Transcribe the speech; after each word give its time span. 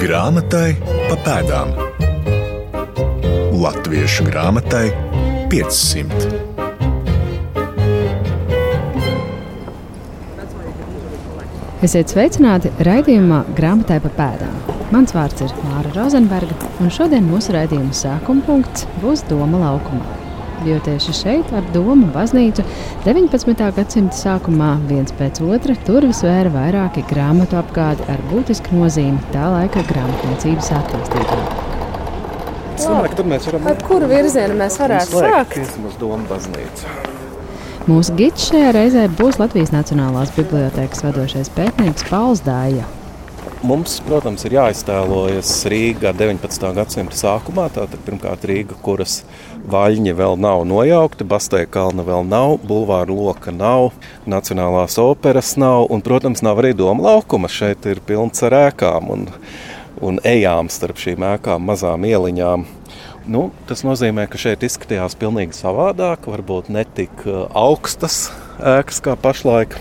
Grāmatai 0.00 0.78
pa 0.80 1.16
pēdām. 1.20 1.74
Latviešu 3.60 4.24
grāmatai 4.30 4.86
500. 5.52 6.30
Esiet 11.84 12.08
sveicināti 12.08 12.72
raidījumā 12.80 13.42
Grāmatai 13.60 14.00
pa 14.06 14.14
pēdām. 14.16 14.56
Mans 14.88 15.12
vārds 15.12 15.44
ir 15.44 15.52
Māra 15.66 15.92
Rozenberga, 15.98 16.56
un 16.80 16.88
šodien 16.88 17.28
mūsu 17.28 17.52
raidījuma 17.58 17.92
sākuma 17.92 18.48
punkts 18.48 18.88
būs 19.04 19.28
Doma 19.28 19.60
laukumā. 19.66 20.19
Jo 20.68 20.76
tieši 20.84 21.12
šeit, 21.16 21.52
ar 21.56 21.64
Domu 21.72 22.10
baznīcu, 22.12 22.60
19. 23.06 23.62
gadsimta 23.76 24.16
sākumā 24.16 24.74
viens 24.90 25.14
pēc 25.16 25.40
otra 25.40 25.72
durvis 25.86 26.20
vēra 26.26 26.52
vairāki 26.52 27.04
grāmatu 27.08 27.56
apgādi 27.56 28.04
ar 28.12 28.20
būtisku 28.28 28.76
nozīmi 28.76 29.22
tā 29.32 29.46
laika 29.54 29.80
grāmatniecības 29.88 30.68
attīstībā. 30.82 31.40
Ka 32.80 33.16
tad 33.16 33.26
mēs 33.28 33.48
varam 33.48 33.66
Ar 33.72 33.80
kuru 33.88 34.08
virzienu 34.12 34.60
mēs 34.60 34.76
varētu 34.80 35.24
sākt? 35.24 35.56
vismaz 35.62 35.96
domu 36.00 36.28
baznīcu. 36.28 36.94
Mūsu 37.88 38.14
gids 38.20 38.50
šajā 38.50 38.70
reizē 38.76 39.08
būs 39.16 39.40
Latvijas 39.40 39.72
Nacionālās 39.72 40.32
bibliotēkas 40.36 41.04
vadošais 41.08 41.48
pētnieks 41.56 42.04
Pauls 42.12 42.44
Dāja. 42.44 42.84
Mums, 43.60 43.98
protams, 44.00 44.40
ir 44.48 44.54
jāiztēlojas 44.54 45.50
Rīga 45.68 46.14
19. 46.16 46.70
gadsimta 46.78 47.16
sākumā. 47.18 47.66
Tātad 47.74 48.00
pirmkārt 48.06 48.46
Rīga, 48.48 48.72
kuras 48.80 49.18
vaļņi 49.68 50.14
vēl 50.16 50.38
nav 50.40 50.62
nojaukti, 50.64 51.26
Bastēja 51.28 51.68
kalna 51.68 52.06
vēl 52.06 52.24
nav, 52.24 52.54
bulvāra 52.64 53.12
loka 53.12 53.52
nav, 53.52 53.90
Nacionālās 54.24 54.96
operas 55.04 55.52
nav 55.60 55.90
un, 55.92 56.00
protams, 56.00 56.40
nav 56.40 56.62
arī 56.64 56.72
doma 56.78 57.10
laukuma. 57.10 57.52
Šeit 57.52 57.84
ir 57.84 58.00
pilns 58.00 58.40
ar 58.48 58.56
ēkām 58.62 59.12
un, 59.12 59.28
un 60.00 60.24
ejām 60.24 60.72
starp 60.72 60.96
šīm 61.04 61.28
ēkām, 61.34 61.68
mazām 61.68 62.08
ieliņām. 62.08 62.64
Nu, 63.28 63.50
tas 63.68 63.84
nozīmē, 63.84 64.24
ka 64.32 64.40
šeit 64.40 64.64
izskatījās 64.64 65.20
pavisam 65.20 65.52
savādāk, 65.60 66.32
varbūt 66.32 66.72
ne 66.72 66.88
tik 66.88 67.28
uh, 67.28 67.44
augstas 67.52 68.30
ēkas 68.56 69.04
kā 69.04 69.20
pašlaik. 69.20 69.76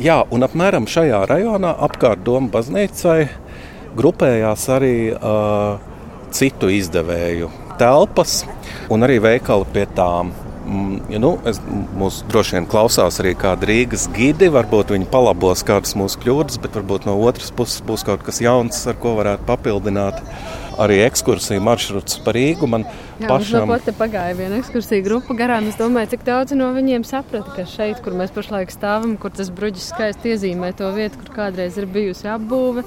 Jā, 0.00 0.22
un 0.32 0.40
apmēram 0.40 0.86
šajā 0.88 1.18
rajonā 1.28 1.74
apkārt 1.84 2.22
Doma 2.24 2.48
baznīcai 2.54 3.26
grupējās 3.92 4.62
arī 4.72 4.94
uh, 5.12 5.74
citu 6.32 6.70
izdevēju 6.72 7.50
telpas 7.76 8.38
un 8.92 9.04
arī 9.04 9.18
veikali 9.20 9.68
pie 9.74 9.84
tām. 9.92 10.30
Mm, 10.62 11.18
nu, 11.20 11.34
es, 11.44 11.60
mūs 11.98 12.22
droši 12.30 12.56
vien 12.56 12.70
klausās 12.72 13.20
arī 13.20 13.34
kādi 13.36 13.68
Rīgas 13.68 14.06
gidi. 14.16 14.48
Varbūt 14.54 14.94
viņi 14.94 15.10
palabos 15.12 15.64
kādas 15.68 15.92
mūsu 15.98 16.22
kļūdas, 16.24 16.56
bet 16.64 16.78
varbūt 16.78 17.04
no 17.10 17.18
otras 17.20 17.52
puses 17.52 17.84
būs 17.84 18.06
kaut 18.08 18.24
kas 18.24 18.40
jauns, 18.40 18.80
ar 18.88 18.96
ko 19.02 19.12
varētu 19.18 19.44
papildināt 19.50 20.24
arī 20.80 21.00
ekskursiju 21.06 21.62
maršruts 21.64 22.20
par 22.24 22.36
Rīgu. 22.36 22.68
Man 22.70 22.86
Jā, 23.20 23.28
pašam 23.30 23.70
no 23.70 23.78
pagāja 23.98 24.36
viena 24.38 24.58
ekskursija 24.60 25.04
grupa 25.04 25.36
garām. 25.38 25.68
Es 25.70 25.78
domāju, 25.80 26.12
cik 26.14 26.26
daudz 26.28 26.56
no 26.58 26.70
viņiem 26.76 27.06
saprata, 27.08 27.54
ka 27.56 27.66
šeit, 27.68 28.02
kur 28.04 28.16
mēs 28.18 28.34
pašlaik 28.34 28.72
stāvam, 28.74 29.16
kur 29.20 29.34
tas 29.34 29.52
bruģis 29.54 29.90
skaisti 29.92 30.34
iezīmē 30.34 30.72
to 30.78 30.90
vietu, 30.96 31.20
kur 31.22 31.34
kādreiz 31.42 31.78
ir 31.80 31.88
bijusi 31.90 32.30
apbūve, 32.32 32.84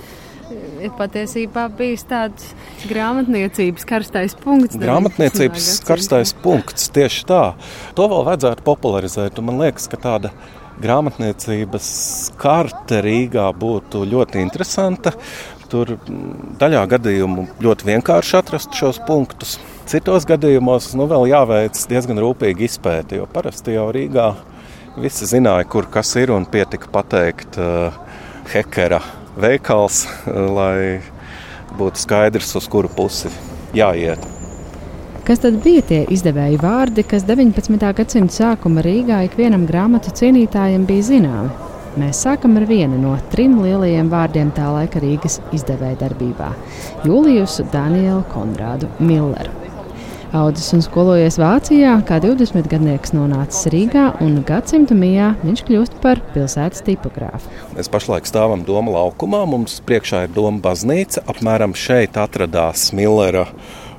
ir 0.86 0.91
patiesībā 0.97 1.67
bijis 1.78 2.06
tāds 2.09 2.52
grāmatniecības 2.89 3.88
karstais 3.89 4.36
punkts. 4.41 4.78
Grāmatniecības 4.81 5.72
19. 5.80 5.88
karstais 5.88 6.36
punkts 6.44 6.91
tieši 6.94 7.25
tā. 7.30 7.45
To 7.97 8.11
vēl 8.11 8.28
vajadzētu 8.30 8.66
popularizēt. 8.67 9.41
Man 9.45 9.61
liekas, 9.63 9.89
ka 9.91 10.02
tāda 10.02 10.33
grāmatniecības 10.81 11.89
karte 12.39 13.00
Rīgā 13.06 13.47
būtu 13.56 14.03
ļoti 14.11 14.41
interesanta. 14.44 15.16
Tur 15.76 15.90
daļā 16.56 16.86
gadījumu 16.88 17.42
ļoti 17.59 17.88
vienkārši 17.90 18.36
atrast 18.38 18.76
šos 18.80 19.02
punktus. 19.04 19.58
Citos 19.92 20.23
gadījumos 20.30 20.94
nu, 20.95 21.04
vēl 21.12 21.26
jāveic 21.34 21.81
diezgan 21.91 22.22
rūpīgi 22.24 22.63
izpēti, 22.69 23.18
jo 23.19 23.25
parasti 23.34 23.75
jau 23.75 23.90
Rīgā 23.91 24.30
visi 25.03 25.28
zināja, 25.28 25.68
kur 25.68 25.90
kas 25.91 26.14
ir 26.22 26.31
un 26.31 26.47
pietika 26.47 26.88
pateikt 26.94 27.59
uh, 27.59 28.00
hekera 28.53 29.02
veikals, 29.35 30.06
uh, 30.08 30.40
lai 30.56 30.80
būtu 31.75 32.06
skaidrs, 32.06 32.56
uz 32.56 32.72
kuru 32.72 32.88
pusi 32.96 33.34
jāiet. 33.75 34.24
Kas 35.28 35.44
tad 35.44 35.59
bija 35.66 35.84
tie 35.91 36.03
izdevēju 36.16 36.64
vārdi, 36.64 37.03
kas 37.03 37.28
19. 37.28 37.91
gadsimta 38.00 38.40
sākuma 38.40 38.85
Rīgā 38.85 39.25
ikvienam 39.28 39.68
grāmatu 39.68 40.16
cienītājam 40.16 40.88
bija 40.88 41.12
zināmi? 41.12 41.75
Mēs 41.95 42.25
sākam 42.25 42.57
ar 42.59 42.66
vienu 42.67 42.97
no 43.00 43.13
trim 43.31 43.53
lielajiem 43.63 44.09
vārdiem 44.11 44.50
tā 44.56 44.66
laika 44.67 45.00
Rīgas 45.00 45.38
izdevēja 45.56 45.95
darbībā- 46.01 46.50
Jūlijusu 47.07 47.63
Danielu 47.72 48.25
Konrādu 48.33 48.89
Milleru. 49.00 49.53
Audzis 50.35 50.73
un 50.75 50.84
skolojies 50.84 51.38
Vācijā, 51.39 51.94
kā 52.03 52.17
20 52.19 52.67
gadnieks 52.67 53.13
nonācis 53.16 53.69
Rīgā, 53.72 54.09
un 54.19 54.44
gadsimta 54.44 54.91
mijā 54.91 55.29
viņš 55.45 55.63
kļūst 55.69 55.95
par 56.03 56.19
pilsētas 56.34 56.84
tipogrāfu. 56.84 57.47
Mēs 57.78 57.88
pašlaik 57.88 58.28
stāvam 58.28 58.66
Doma 58.67 58.91
laukumā. 58.97 59.45
Mums 59.47 59.79
priekšā 59.79 60.25
ir 60.25 60.35
Doma 60.35 60.59
baznīca. 60.59 61.23
Apmēram 61.31 61.72
šeit 61.72 62.19
atradās 62.19 62.91
Millera 62.91 63.47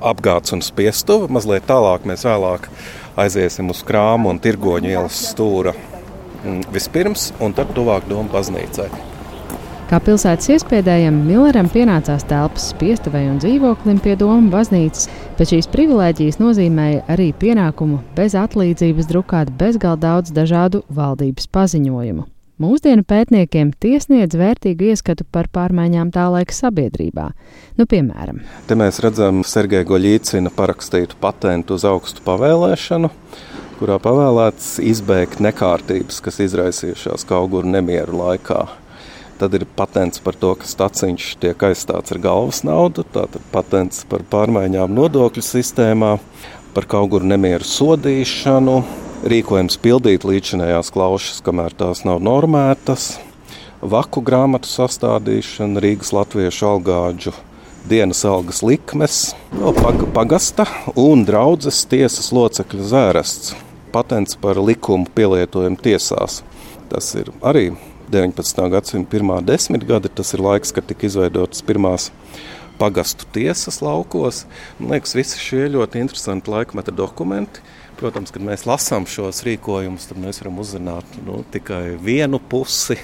apgādes 0.05 0.53
un 0.53 0.61
spiestuve. 0.61 1.33
Mazliet 1.33 1.65
tālāk 1.65 2.05
mēs 2.05 2.29
vēlāk 2.29 2.69
aiziesim 3.17 3.73
uz 3.73 3.81
krāmu 3.81 4.29
un 4.29 4.37
tirgoņu 4.37 4.93
ielas 4.93 5.31
stūra 5.33 5.73
vispirms, 6.73 7.31
un 7.43 7.55
tad 7.57 7.73
tuvāk 7.77 8.07
Doma 8.09 8.29
baznīcai. 8.33 8.89
Kā 9.87 10.01
pilsētas 10.03 10.49
iespējām, 10.51 11.21
Milleram 11.23 11.69
pienācās 11.71 12.25
telpas 12.27 12.73
spiestuvei 12.73 13.29
un 13.31 13.37
dzīvoklim 13.39 14.01
pie 14.03 14.17
Doma 14.19 14.51
baznīcas, 14.51 15.07
bet 15.37 15.53
šīs 15.53 15.69
privilēģijas 15.71 16.41
nozīmēja 16.41 17.05
arī 17.13 17.29
pienākumu 17.31 18.01
bez 18.17 18.35
atlīdzības 18.35 19.07
drukāt 19.07 19.53
bezgalīgi 19.55 20.03
daudz 20.03 20.35
dažādu 20.35 20.83
valdības 20.91 21.47
paziņojumu. 21.55 22.27
Mūsdienu 22.57 23.05
pētniekiem 23.05 23.69
tiesniedz 23.77 24.33
vērtīgu 24.35 24.87
ieskatu 24.91 25.23
par 25.29 25.45
pārmaiņām 25.53 26.09
tā 26.11 26.23
laika 26.33 26.55
sabiedrībā. 26.57 27.27
Nu, 27.77 27.85
piemēram, 27.85 28.39
Te 28.65 28.75
mēs 28.75 28.97
redzam 29.05 29.43
Sergeja 29.45 29.85
Goļīcina 29.85 30.49
parakstītu 30.57 31.19
patentu 31.21 31.77
uz 31.77 31.85
augstu 31.85 32.25
pavēlēšanu, 32.25 33.11
kurā 33.77 33.99
pavēlēts 34.01 34.77
izbeigt 34.81 35.41
nekārtības, 35.43 36.17
kas 36.25 36.39
izraisījušās 36.47 37.25
Kauguru 37.29 37.69
nemieru 37.69 38.17
laikā. 38.17 38.63
Tad 39.37 39.53
ir 39.53 39.67
patents 39.77 40.21
par 40.23 40.33
to, 40.33 40.55
ka 40.57 40.65
staciņš 40.65 41.27
tiek 41.43 41.65
aizstāts 41.67 42.13
ar 42.15 42.19
galvas 42.21 42.63
naudu, 42.65 43.05
tātad 43.13 43.43
patents 43.53 44.01
par 44.09 44.23
pārmaiņām 44.31 44.95
nodokļu 44.97 45.43
sistēmā, 45.45 46.15
par 46.73 46.87
Kauguru 46.89 47.29
nemieru 47.29 47.67
sodīšanu, 47.67 48.79
rīkojums 49.29 49.77
pildīt 49.81 50.25
līdzinējās 50.25 50.89
klaušas, 50.93 51.43
kamēr 51.45 51.77
tās 51.77 52.01
nav 52.07 52.17
normētas, 52.25 53.11
vaku 53.81 54.25
grāmatu 54.25 54.69
sastādīšana, 54.71 55.85
Rīgas 55.85 56.15
latviešu 56.17 56.71
algāģu 56.71 57.35
dienas 57.87 58.25
algas 58.25 58.63
likmes, 58.65 59.21
no 59.53 59.69
pag 59.77 60.01
pagasta 60.17 60.65
un 60.97 61.23
draudzes 61.29 61.85
tiesas 61.87 62.33
locekļa 62.33 62.89
zērests. 62.89 63.66
Patents 63.97 64.37
par 64.37 64.59
likumu 64.61 65.09
pielietojumu 65.17 65.79
tiesās. 65.81 66.43
Tas 66.91 67.07
ir 67.17 67.31
arī 67.41 67.71
19. 68.13 68.67
gadsimta 68.69 69.09
pirmā 69.09 69.39
desmitgade. 69.41 70.11
Tas 70.13 70.35
ir 70.37 70.43
laiks, 70.45 70.69
kad 70.75 70.85
tika 70.85 71.07
izveidotas 71.09 71.63
pirmās 71.65 72.11
pagastu 72.77 73.25
tiesas 73.33 73.81
laukos. 73.81 74.43
Man 74.77 74.93
liekas, 74.93 75.15
visi 75.17 75.41
šie 75.41 75.63
ļoti 75.73 76.03
interesanti 76.03 76.53
laikmeta 76.53 76.93
dokumenti. 76.93 77.65
Protams, 77.97 78.29
kad 78.29 78.45
mēs 78.45 78.67
lasām 78.69 79.09
šos 79.09 79.41
rīkojumus, 79.47 80.05
tad 80.11 80.21
mēs 80.21 80.43
varam 80.43 80.61
uzzināt 80.61 81.17
nu, 81.25 81.41
tikai 81.49 81.97
vienu 81.97 82.37
pusi 82.37 82.99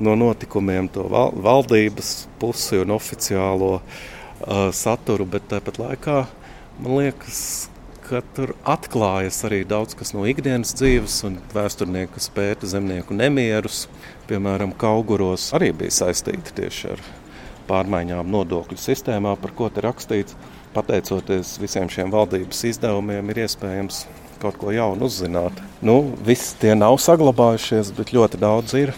no 0.00 0.16
notikumiem, 0.16 0.88
to 0.92 1.04
val 1.12 1.36
valdības 1.44 2.14
pusi 2.40 2.80
un 2.80 2.96
oficiālo 2.96 3.74
uh, 3.76 4.70
saturu, 4.72 5.28
bet 5.28 5.50
tāpat 5.52 5.76
laikā 5.80 6.22
man 6.80 6.96
liekas, 7.02 7.68
ka 8.06 8.22
tur 8.36 8.52
atklājas 8.68 9.40
arī 9.48 9.62
daudz 9.68 9.96
kas 9.98 10.12
no 10.14 10.24
ikdienas 10.30 10.74
dzīves, 10.78 11.18
un 11.26 11.38
vēsturnieki, 11.54 12.12
kas 12.14 12.28
pēta 12.34 12.68
zemnieku 12.70 13.16
nemierus, 13.16 13.86
piemēram, 14.30 14.74
Kauguros, 14.78 15.48
arī 15.56 15.72
bija 15.74 15.94
saistīti 16.02 16.54
tieši 16.60 16.92
ar 16.94 17.02
pārmaiņām 17.66 18.30
nodokļu 18.30 18.78
sistēmā, 18.78 19.34
par 19.42 19.54
ko 19.58 19.70
te 19.72 19.82
rakstīts. 19.84 20.36
Pateicoties 20.76 21.56
visiem 21.58 21.88
šiem 21.90 22.12
valdības 22.12 22.62
izdevumiem, 22.68 23.32
ir 23.32 23.42
iespējams 23.46 24.04
kaut 24.42 24.58
ko 24.60 24.74
jaunu 24.74 25.08
uzzināt. 25.08 25.62
Nu, 25.80 26.02
visi 26.26 26.54
tie 26.60 26.74
nav 26.76 26.98
saglabājušies, 27.02 27.94
bet 27.96 28.12
ļoti 28.14 28.40
daudz 28.42 28.76
ir. 28.78 28.92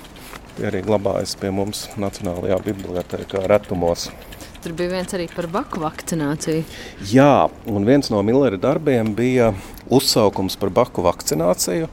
Tie 0.57 0.67
arī 0.69 0.83
glabājas 0.83 1.37
pie 1.39 1.53
mums 1.55 1.87
Nacionālajā 2.03 2.59
bibliotekā 2.67 3.45
retumos. 3.47 4.09
Tur 4.69 4.75
bija 4.77 4.91
viens 4.99 5.15
arī 5.17 5.25
par 5.33 5.47
baku 5.49 5.81
vakcināciju. 5.81 6.61
Jā, 7.09 7.49
un 7.73 7.87
viens 7.89 8.11
no 8.13 8.19
Millera 8.21 8.59
darbiem 8.61 9.15
bija 9.17 9.47
uzsaukums 9.89 10.59
par 10.61 10.69
baku 10.77 11.01
vakcināciju. 11.07 11.87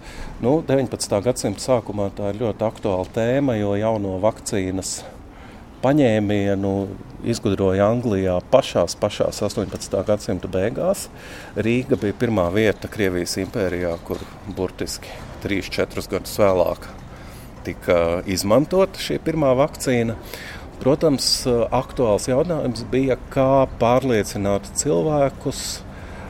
Nu, 0.43 0.57
19. 0.67 1.15
gadsimta 1.23 1.63
sākumā 1.63 2.09
tā 2.17 2.33
ir 2.33 2.41
ļoti 2.41 2.65
aktuāla 2.67 3.07
tēma, 3.15 3.55
jo 3.55 3.77
jauno 3.79 4.17
vakcīnas 4.25 4.91
paņēmienu 5.85 6.73
izgudroja 7.31 7.87
Anglijā 7.93 8.35
pašās, 8.51 8.97
pašās 8.99 9.39
18. 9.47 9.95
gadsimta 10.11 10.51
beigās. 10.51 11.07
Rīga 11.55 11.95
bija 12.03 12.19
pirmā 12.25 12.49
vieta 12.51 12.91
Krievijas 12.91 13.37
impērijā, 13.45 13.95
kur 14.03 14.19
burtiski 14.51 15.15
3-4 15.47 16.09
gadus 16.17 16.35
vēlāk 16.43 16.91
tika 17.65 18.19
izmantota 18.29 18.99
šī 19.01 19.21
pirmā 19.23 19.55
vakcīna. 19.57 20.19
Protams, 20.81 21.27
aktuāls 21.73 22.27
jautājums 22.29 22.85
bija, 22.91 23.17
kā 23.33 23.65
pārliecināt 23.81 24.67
cilvēkus 24.77 25.65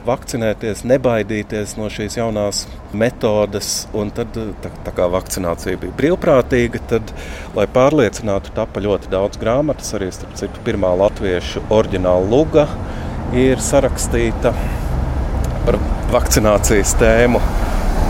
vakcinēties, 0.06 0.84
nebaidīties 0.86 1.74
no 1.78 1.88
šīs 1.92 2.16
jaunās 2.18 2.64
metodes. 2.96 3.86
Un 3.96 4.12
tad, 4.14 4.36
tā, 4.62 4.70
tā 4.86 4.94
kā 4.96 5.08
vakcinācija 5.12 5.80
bija 5.82 5.96
brīvprātīga, 5.98 6.82
tad, 6.92 7.12
lai 7.58 7.66
pārliecinātu, 7.72 8.54
tapa 8.56 8.82
ļoti 8.84 9.10
daudz 9.12 9.40
grāmatas. 9.42 9.92
Arī 9.98 10.12
starp 10.14 10.36
citu, 10.38 10.62
pirmā 10.66 10.92
latviešu 11.02 11.66
oriģināla 11.74 12.30
luga 12.30 12.68
ir 13.36 13.62
sarakstīta 13.62 14.54
par 15.66 15.80
vakcinācijas 16.14 16.94
tēmu. 17.00 17.42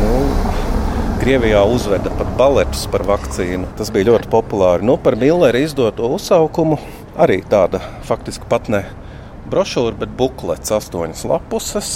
Nu, 0.02 0.45
Krievijā 1.26 1.58
uzveda 1.66 2.06
pat 2.14 2.28
baletus 2.38 2.84
par 2.86 3.02
vakcīnu. 3.02 3.66
Tas 3.74 3.88
bija 3.90 4.06
ļoti 4.12 4.28
populāri. 4.30 4.86
Nu, 4.86 4.94
par 4.94 5.16
Millera 5.18 5.58
izdoto 5.58 6.06
uzsaukumu 6.14 6.76
arī 7.18 7.40
tāda 7.50 7.80
faktiski 8.06 8.46
pat 8.46 8.70
ne 8.70 8.84
brošūra, 9.50 9.96
bet 10.04 10.12
buklets, 10.14 10.70
astoņas 10.76 11.24
lapuses. 11.26 11.90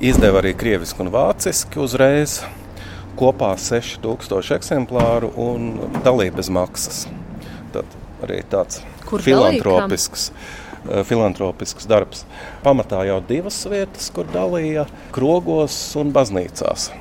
Izdeva 0.00 0.40
arī 0.40 0.54
krieviski 0.56 1.04
un 1.04 1.12
vāciski 1.12 1.84
uzreiz. 1.84 2.38
Kopā 3.20 3.52
6000 3.60 4.56
eksemplāru 4.56 5.34
un 5.44 5.68
dalība 6.00 6.40
bez 6.40 6.48
maksas. 6.48 7.04
Tad 7.76 7.84
arī 8.24 8.40
tāds 8.48 8.80
Kur 9.04 9.20
filantropisks. 9.20 10.30
eh, 10.88 11.04
Filantropisks 11.04 11.92
darbs. 11.92 12.24
Pamatā 12.64 13.04
jau 13.04 13.20
divas 13.20 13.66
vietas, 13.68 14.08
kur 14.08 14.24
dalīja 14.32 14.88
krogos 15.12 15.76
un 16.00 16.16
baznīcās. 16.16 16.94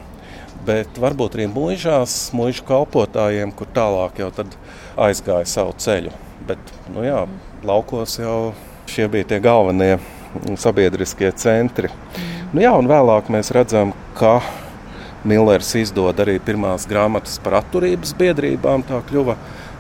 Bet 0.64 1.00
varbūt 1.02 1.38
arī 1.38 1.48
mūžās, 1.52 2.30
mūža 2.36 2.64
kalpotājiem, 2.68 3.52
kur 3.58 3.68
tālāk 3.76 4.22
jau 4.24 4.30
aizgāja 5.08 5.50
savu 5.50 5.74
ceļu. 5.76 6.14
Bet, 6.48 6.72
nu 6.94 7.04
jā, 7.04 7.26
laukos 7.68 8.20
jau 8.20 8.54
Šie 8.86 9.08
bija 9.08 9.24
tie 9.24 9.40
galvenie 9.40 9.98
sabiedriskie 10.60 11.32
centri. 11.40 11.90
Nu, 12.52 12.62
jā, 12.62 12.74
un 12.76 12.90
vēlāk 12.90 13.30
mēs 13.32 13.52
redzam, 13.56 13.94
ka 14.18 14.42
Millers 15.24 15.70
izdod 15.80 16.20
arī 16.20 16.36
pirmās 16.44 16.86
grāmatas 16.90 17.40
par 17.42 17.62
atturības 17.62 18.12
biedrībām. 18.20 18.84
Tā 18.86 19.00
kļuva 19.08 19.38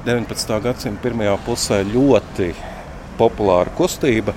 19. 0.07 0.55
gadsimta 0.63 1.03
pirmajā 1.03 1.35
pusē 1.45 1.81
ļoti 1.89 2.53
populāra 3.19 3.73
kustība. 3.75 4.33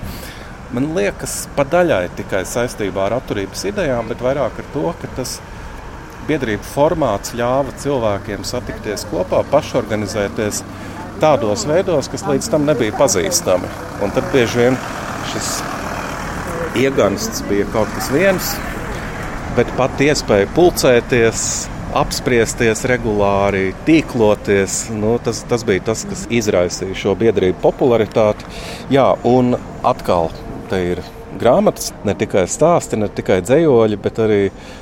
Man 0.75 0.91
liekas, 0.97 1.45
pa 1.55 1.63
daļai 1.63 2.09
tikai 2.19 2.43
saistībā 2.45 3.07
ar 3.07 3.21
atturības 3.21 3.63
idejām, 3.71 4.11
bet 4.11 4.21
vairāk 4.21 4.59
ar 4.61 4.71
to, 4.73 4.89
ka 4.99 5.13
tas 5.15 5.37
biedrību 6.27 6.65
formāts 6.67 7.33
ļāva 7.37 7.73
cilvēkiem 7.81 8.45
satikties 8.47 9.05
kopā, 9.11 9.43
pašorganizēties 9.51 10.63
tādos 11.21 11.65
veidos, 11.69 12.09
kas 12.11 12.25
līdz 12.27 12.51
tam 12.53 12.67
nebija 12.67 12.95
pazīstami. 12.97 13.69
Un 14.05 14.13
tad 14.15 14.27
bieži 14.33 14.65
vien 14.65 14.77
šis 15.31 15.51
iegansts 16.77 17.41
bija 17.49 17.65
kaut 17.73 17.89
kas 17.95 18.11
viens, 18.13 18.53
bet 19.57 19.71
pat 19.79 20.03
iespēja 20.03 20.49
pulcēties, 20.55 21.41
apspriesties 21.97 22.83
regulāri, 22.91 23.71
tīkloties. 23.87 24.87
Nu, 24.93 25.15
tas, 25.23 25.41
tas 25.49 25.65
bija 25.67 25.87
tas, 25.91 26.05
kas 26.09 26.27
izraisīja 26.29 26.97
šo 27.05 27.17
biedrību 27.19 27.61
popularitāti. 27.63 28.45
Jā, 28.93 29.09
un 29.25 29.55
atkal 29.87 30.29
te 30.69 30.83
ir 30.93 31.05
grāmatas, 31.39 31.91
ne 32.07 32.15
tikai 32.17 32.45
stāsti, 32.49 32.99
ne 32.99 33.09
tikai 33.13 33.39
dzējoļi, 33.45 33.99
bet 34.03 34.19
arī 34.23 34.41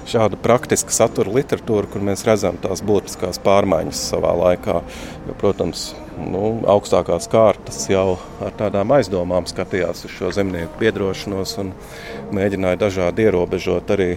šāda 0.10 0.40
praktiska 0.42 0.94
satura 0.96 1.34
literatūra, 1.36 1.90
kur 1.92 2.04
mēs 2.06 2.26
redzam 2.28 2.60
tās 2.64 2.84
būtiskās 2.86 3.42
pārmaiņas 3.46 4.02
savā 4.12 4.34
laikā. 4.40 4.82
Jo, 5.28 5.38
protams, 5.42 5.88
nu, 6.20 6.60
augstākās 6.72 7.30
kārtas 7.32 7.86
jau 7.92 8.18
ar 8.44 8.56
tādām 8.60 8.94
aizdomām 8.98 9.48
skatījās 9.50 10.06
uz 10.08 10.14
šo 10.16 10.32
zemnieku 10.36 10.80
biedrošanos 10.82 11.58
un 11.64 11.74
mēģināja 12.36 12.82
dažādi 12.86 13.28
ierobežot 13.28 13.96
arī 13.96 14.14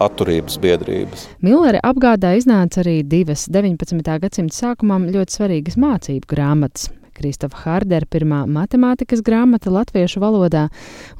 atturības 0.00 0.56
biedrības. 0.62 1.26
Millera 1.44 1.82
apgādā 1.84 2.32
iznāca 2.38 2.80
arī 2.84 3.02
divas 3.04 3.46
19. 3.52 4.02
gadsimta 4.24 4.56
sākumam 4.56 5.10
ļoti 5.12 5.38
svarīgas 5.38 5.78
mācību 5.80 6.32
grāmatas. 6.32 6.90
Kristofa 7.16 7.62
Hārdera 7.64 8.08
pirmā 8.08 8.42
matemātikas 8.50 9.22
grāmata 9.24 9.72
latviešu 9.72 10.22
valodā 10.22 10.66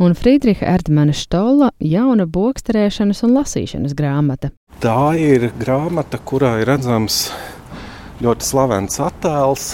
un 0.02 0.16
Friedriha 0.18 0.66
Erdmana 0.74 1.14
Štola 1.16 1.70
jauna 1.78 2.26
boksterēšanas 2.26 3.22
un 3.26 3.36
lasīšanas 3.38 3.96
grāmata. 3.98 4.52
Tā 4.82 5.12
ir 5.20 5.50
grāmata, 5.60 6.18
kurā 6.18 6.56
ir 6.62 6.70
redzams 6.72 7.26
ļoti 8.22 8.48
slavens 8.48 8.98
attēls 9.02 9.72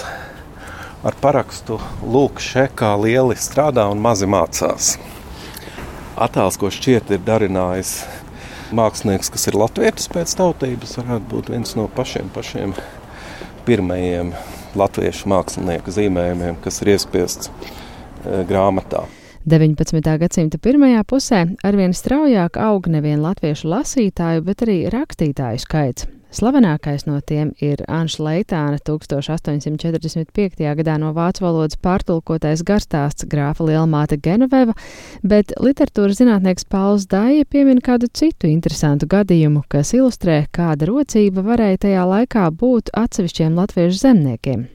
ar 1.06 1.16
parakstu 1.22 1.78
Lūk, 2.02 2.42
šeit 2.42 2.74
kā 2.78 2.94
lieli 2.98 3.38
strādā 3.38 3.86
un 3.92 4.02
mazi 4.02 4.26
mācās. 4.28 4.96
Attēls, 6.18 6.58
ko 6.58 6.70
šķiet 6.74 7.12
ir 7.14 7.22
darinājis 7.26 7.92
mākslinieks, 8.74 9.30
kas 9.32 9.48
ir 9.48 9.56
latvietis 9.58 10.10
pēc 10.12 10.34
tautības, 10.40 10.96
varētu 10.98 11.30
būt 11.30 11.52
viens 11.54 11.76
no 11.78 11.86
pašiem, 11.94 12.28
pašiem 12.34 12.74
pirmajiem 13.68 14.34
latviešu 14.78 15.30
mākslinieku 15.32 15.94
zīmējumiem, 15.94 16.58
kas 16.64 16.82
ir 16.82 16.94
iespiests 16.94 17.50
e, 17.50 18.44
grāmatā. 18.48 19.06
19. 19.48 20.04
gadsimta 20.20 20.58
pirmajā 20.60 21.04
pusē 21.08 21.44
arvien 21.64 21.94
straujāk 21.96 22.58
aug 22.60 22.90
nevien 22.92 23.22
latviešu 23.24 23.70
lasītāju, 23.72 24.44
bet 24.44 24.66
arī 24.66 24.78
rakstītāju 24.92 25.64
skaits. 25.64 26.08
Slavenākais 26.28 27.06
no 27.08 27.22
tiem 27.24 27.54
ir 27.64 27.80
Anša 27.88 28.20
Leitāna 28.20 28.76
1845. 28.84 30.60
gadā 30.76 30.96
no 31.00 31.14
vācu 31.16 31.46
valodas 31.46 31.78
pārtulkotais 31.80 32.60
garstāsts 32.68 33.24
grāfa 33.32 33.64
Lielmāte 33.64 34.18
Genoveva, 34.20 34.74
bet 35.24 35.54
literatūras 35.56 36.20
zinātnieks 36.20 36.68
Pauls 36.68 37.08
Daija 37.08 37.48
piemin 37.48 37.80
kādu 37.80 38.10
citu 38.12 38.50
interesantu 38.52 39.08
gadījumu, 39.08 39.64
kas 39.72 39.94
ilustrē, 39.96 40.42
kāda 40.52 40.90
rocība 40.92 41.46
varēja 41.48 41.84
tajā 41.88 42.04
laikā 42.12 42.44
būt 42.60 42.92
atsevišķiem 42.92 43.56
latviešu 43.56 44.02
zemniekiem. 44.04 44.68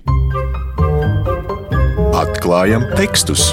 Atklājam 2.17 2.89
tekstus! 2.97 3.51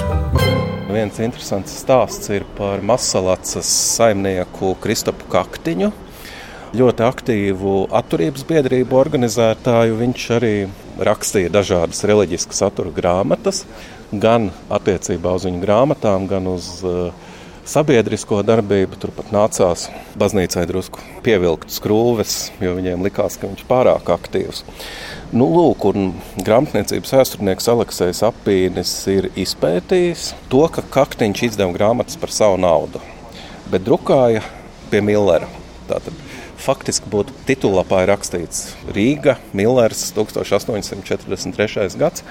Viens 0.91 1.21
interesants 1.21 1.77
stāsts 1.85 2.33
ir 2.33 2.43
par 2.57 2.81
Masalacas 2.83 3.69
saimnieku 3.69 4.73
Kristopu 4.81 5.29
Kaktiņu, 5.31 5.93
ļoti 6.77 7.03
aktīvu 7.03 7.73
atturības 7.99 8.45
biedrību 8.47 8.95
organizētāju. 8.99 9.97
Viņš 9.99 10.27
arī 10.37 10.53
rakstīja 11.01 11.51
dažādas 11.51 12.03
reliģiskas 12.07 12.63
satura 12.63 12.93
grāmatas, 12.95 13.65
gan 14.11 14.51
attiecībā 14.71 15.35
uz 15.35 15.47
viņu 15.47 15.61
grāmatām, 15.63 16.27
gan 16.31 16.47
uz 16.51 16.77
uh, 16.87 17.11
sabiedrisko 17.67 18.41
darbību. 18.47 18.99
Turpat 19.01 19.33
nācās 19.35 19.87
baznīcai 20.19 20.63
drusku 20.69 21.03
pievilkt 21.25 21.73
skrūves, 21.73 22.51
jo 22.63 22.75
viņiem 22.77 23.03
likās, 23.05 23.37
ka 23.39 23.49
viņš 23.49 23.65
ir 23.65 23.69
pārāk 23.69 24.11
aktīvs. 24.15 24.63
Nu, 25.35 25.47
lūk, 25.51 25.85
un 25.91 26.11
grāmatniecības 26.39 27.15
vēsturnieks 27.17 27.69
Aleksis 27.71 28.23
Apīnis 28.27 28.95
ir 29.11 29.29
izpētījis 29.39 30.31
to, 30.51 30.65
ka 30.71 30.83
Kaktiņš 30.99 31.45
izdeva 31.51 31.75
grāmatas 31.75 32.19
par 32.19 32.33
savu 32.35 32.59
naudu, 32.59 33.03
bet 33.71 33.87
drukāja 33.87 34.43
pie 34.91 35.03
Millera. 35.03 35.47
Tātad 35.87 36.20
faktiski 36.61 37.09
būtu 37.11 37.33
titulapā 37.47 38.03
rakstīts 38.09 38.73
Rīga, 38.93 39.37
Millers, 39.57 40.11
1843. 40.15 41.97
gads. 41.99 42.21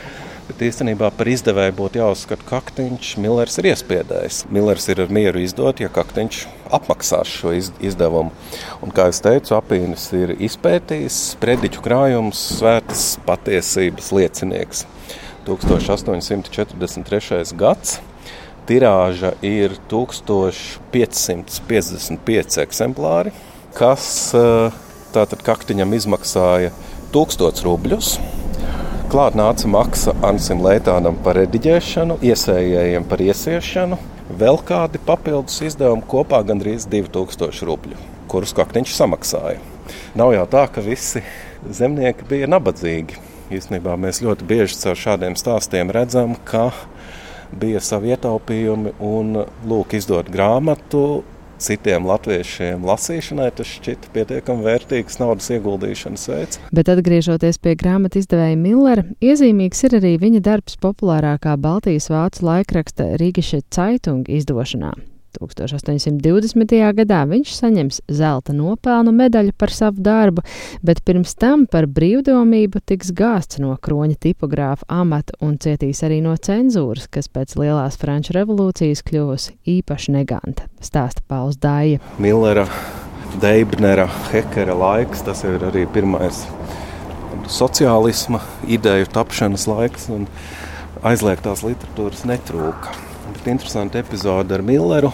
Bet 0.51 0.65
īstenībā 0.67 1.13
par 1.15 1.29
izdevēju 1.31 1.73
būtu 1.79 2.01
jāuzskata, 2.01 2.43
ka 2.43 2.59
Kaktiņš 2.59 3.07
Millers 3.23 3.55
ir 3.61 3.69
iespiedējis. 3.71 4.37
Millers 4.51 4.85
ir 4.91 4.99
ar 5.05 5.11
mieru 5.15 5.39
izdot, 5.45 5.79
ja 5.79 5.87
Kaktiņš 5.95 6.37
apmaksās 6.75 7.29
šo 7.31 7.53
izdevumu. 7.55 8.35
Un, 8.83 8.91
kā 8.91 9.07
jau 9.13 9.21
teicu, 9.29 9.55
apīnis 9.55 10.11
ir 10.19 10.35
izpētījis 10.35 11.39
prediķu 11.43 11.79
krājums, 11.85 12.39
svētas 12.59 13.03
patiesības 13.29 14.07
liecinieks. 14.17 14.79
1843. 15.47 17.55
gads. 17.61 17.91
Tirāža 18.67 19.31
ir 19.47 19.71
1555 19.91 22.59
eksemplāri 22.67 23.31
kas 23.77 24.05
eh, 24.37 24.77
tātad 25.15 25.43
kaktiņam 25.47 25.95
izmaksāja 25.97 26.73
1000 27.15 27.65
rubļus. 27.67 28.13
Klāt 29.11 29.35
nāca 29.35 29.67
maksa 29.67 30.15
Ansim 30.27 30.61
Leitānam 30.63 31.17
par 31.25 31.35
rediģēšanu, 31.41 32.21
iesējējiem 32.23 33.07
par 33.11 33.23
iesiešanu, 33.25 33.99
vēl 34.39 34.61
kādi 34.67 35.01
papildus 35.03 35.59
izdevumi 35.67 36.07
kopā 36.11 36.45
gandrīz 36.47 36.87
2000 36.91 37.67
rubļu, 37.67 37.99
kurus 38.31 38.55
kaktiņš 38.55 38.95
samaksāja. 38.95 39.59
Nav 40.15 40.35
jau 40.37 40.47
tā, 40.51 40.69
ka 40.71 40.85
visi 40.85 41.25
zemnieki 41.67 42.29
bija 42.31 42.47
nabadzīgi. 42.51 43.19
Īstenībā 43.51 43.97
mēs 43.99 44.23
ļoti 44.23 44.47
bieži 44.47 44.79
caur 44.79 44.99
šādiem 44.99 45.35
stāstiem 45.39 45.91
redzam, 45.91 46.37
ka 46.47 46.69
bija 47.51 47.83
savi 47.83 48.13
ietaupījumi 48.15 48.95
un 49.03 49.43
lūk, 49.67 49.97
izdot 49.99 50.31
grāmatu. 50.31 51.25
Citiem 51.61 52.07
latviešiem 52.09 52.87
lasīšanai 52.89 53.51
tas 53.59 53.69
šķita 53.69 54.15
pietiekami 54.15 54.65
vērtīgs 54.65 55.21
naudas 55.21 55.51
ieguldīšanas 55.53 56.25
veids. 56.33 56.61
Bet 56.73 56.89
atgriežoties 56.89 57.61
pie 57.61 57.77
grāmatu 57.81 58.23
izdevēja 58.23 58.57
Millera, 58.57 59.05
iezīmīgs 59.21 59.85
ir 59.89 59.99
arī 60.01 60.17
viņa 60.23 60.41
darbs 60.49 60.81
populārākā 60.81 61.59
Baltijas 61.61 62.09
vācu 62.13 62.49
laikraksta 62.49 63.13
Rīgiša 63.21 63.67
Caitunga 63.69 64.33
izdošanā. 64.41 64.95
1820. 65.39 66.75
gadā 66.99 67.21
viņš 67.31 67.53
saņems 67.57 68.01
zelta 68.11 68.55
nopelnu 68.57 69.13
medaļu 69.15 69.55
par 69.59 69.73
savu 69.75 70.03
darbu, 70.05 70.45
bet 70.83 71.03
pirms 71.07 71.37
tam 71.39 71.67
par 71.71 71.87
brīvdomību 71.87 72.83
tiks 72.87 73.13
gāsts 73.17 73.61
no 73.63 73.77
kroņa 73.77 74.19
tipogrāfa 74.27 74.89
amata 74.89 75.37
un 75.45 75.57
cietīs 75.63 76.03
arī 76.07 76.21
no 76.25 76.35
cenzūras, 76.37 77.09
kas 77.13 77.31
pēc 77.33 77.57
Lielās 77.61 77.99
Franču 78.01 78.35
revolūcijas 78.37 79.05
kļuvusi 79.07 79.57
īpaši 79.79 80.17
neganta, 80.17 80.67
stāsta 80.83 81.23
Pauls 81.29 81.61
Dāja. 81.61 82.01
Millera, 82.19 82.67
Deibnera, 83.41 84.09
Hekera 84.33 84.75
laiks, 84.75 85.23
tas 85.27 85.45
ir 85.47 85.63
arī 85.69 85.87
pirmais 85.91 86.43
sociālisma 87.51 88.41
ideju 88.71 89.11
tapšanas 89.15 89.67
laiks, 89.71 90.11
un 90.15 90.27
aizliegtās 91.07 91.65
literatūras 91.67 92.27
netrūka 92.29 93.10
bet 93.41 93.49
interesanta 93.49 93.99
epizode 93.99 94.53
ar 94.55 94.63
Milleru. 94.63 95.13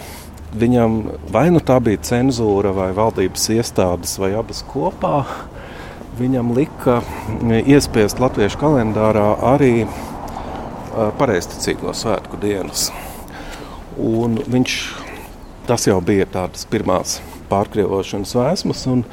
Viņam 0.57 0.97
vai 1.31 1.47
nu 1.51 1.61
tā 1.63 1.77
bija 1.83 2.01
cenzūra, 2.03 2.73
vai 2.75 2.89
valdības 2.95 3.45
iestādes, 3.55 4.17
vai 4.19 4.33
abas 4.35 4.63
kopā. 4.67 5.23
Viņam 6.19 6.51
lika 6.57 7.01
iespiest 7.63 8.19
latviešu 8.19 8.59
kalendārā 8.59 9.27
arī 9.53 9.87
pareizticīgo 11.19 11.93
svētku 11.95 12.39
dienas. 12.41 12.89
Un 13.97 14.39
viņš, 14.43 14.77
tas 15.69 15.87
jau 15.87 15.99
bija 16.03 16.27
tādas 16.31 16.67
pirmās 16.67 17.19
pārkrievošanas 17.51 18.35
vēsmas, 18.35 18.83
un, 18.91 19.05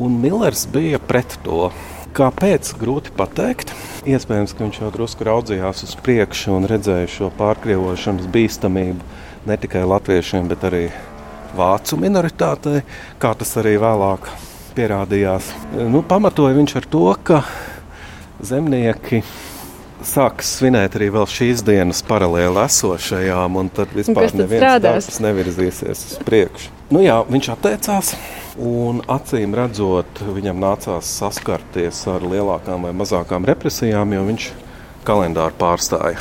un 0.00 0.18
Millers 0.22 0.66
bija 0.70 0.98
pret 0.98 1.38
to. 1.46 1.68
Kāpēc? 2.14 2.68
Grūti 2.78 3.10
pateikt. 3.18 3.72
Iespējams, 4.06 4.52
ka 4.54 4.62
viņš 4.62 4.76
jau 4.84 4.90
drusku 4.94 5.24
raudzījās 5.26 5.80
uz 5.82 5.94
priekšu 5.98 6.52
un 6.54 6.68
redzēja 6.70 7.08
šo 7.10 7.30
pārkrievošanas 7.34 8.28
bīstamību 8.30 9.02
ne 9.50 9.56
tikai 9.58 9.82
latviešiem, 9.90 10.46
bet 10.52 10.62
arī 10.68 10.84
vācu 11.58 11.98
minoritātei, 11.98 12.84
kā 13.18 13.32
tas 13.40 13.50
arī 13.58 13.74
vēlāk 13.82 14.28
pierādījās. 14.76 15.48
Nu, 15.90 16.04
pamatoja 16.06 16.54
viņš 16.54 16.76
ar 16.78 16.86
to, 16.94 17.02
ka 17.26 17.40
zemnieki 18.46 19.24
sāks 20.06 20.54
svinēt 20.60 20.94
arī 20.94 21.10
šīs 21.10 21.66
dienas 21.66 22.04
paralēli 22.06 22.62
esošajām, 22.62 23.58
un 23.58 23.74
tad 23.74 23.90
vispār 23.96 24.30
neviens 24.38 24.82
darbs 24.86 25.18
nevirzīsies 25.18 26.06
uz 26.12 26.16
priekšu. 26.22 26.70
Nu 26.94 27.02
jā, 27.02 27.18
viņš 27.26 27.52
atteicās. 27.58 28.14
Un 28.54 29.00
acīm 29.10 29.54
redzot, 29.58 30.20
viņam 30.30 30.60
nācās 30.62 31.08
saskarties 31.18 32.04
ar 32.12 32.22
lielākām 32.22 32.86
vai 32.86 32.92
mazākām 32.94 33.46
represijām, 33.48 34.12
jo 34.14 34.22
viņš 34.28 34.46
kalendāru 35.06 35.56
pārstāja 35.58 36.20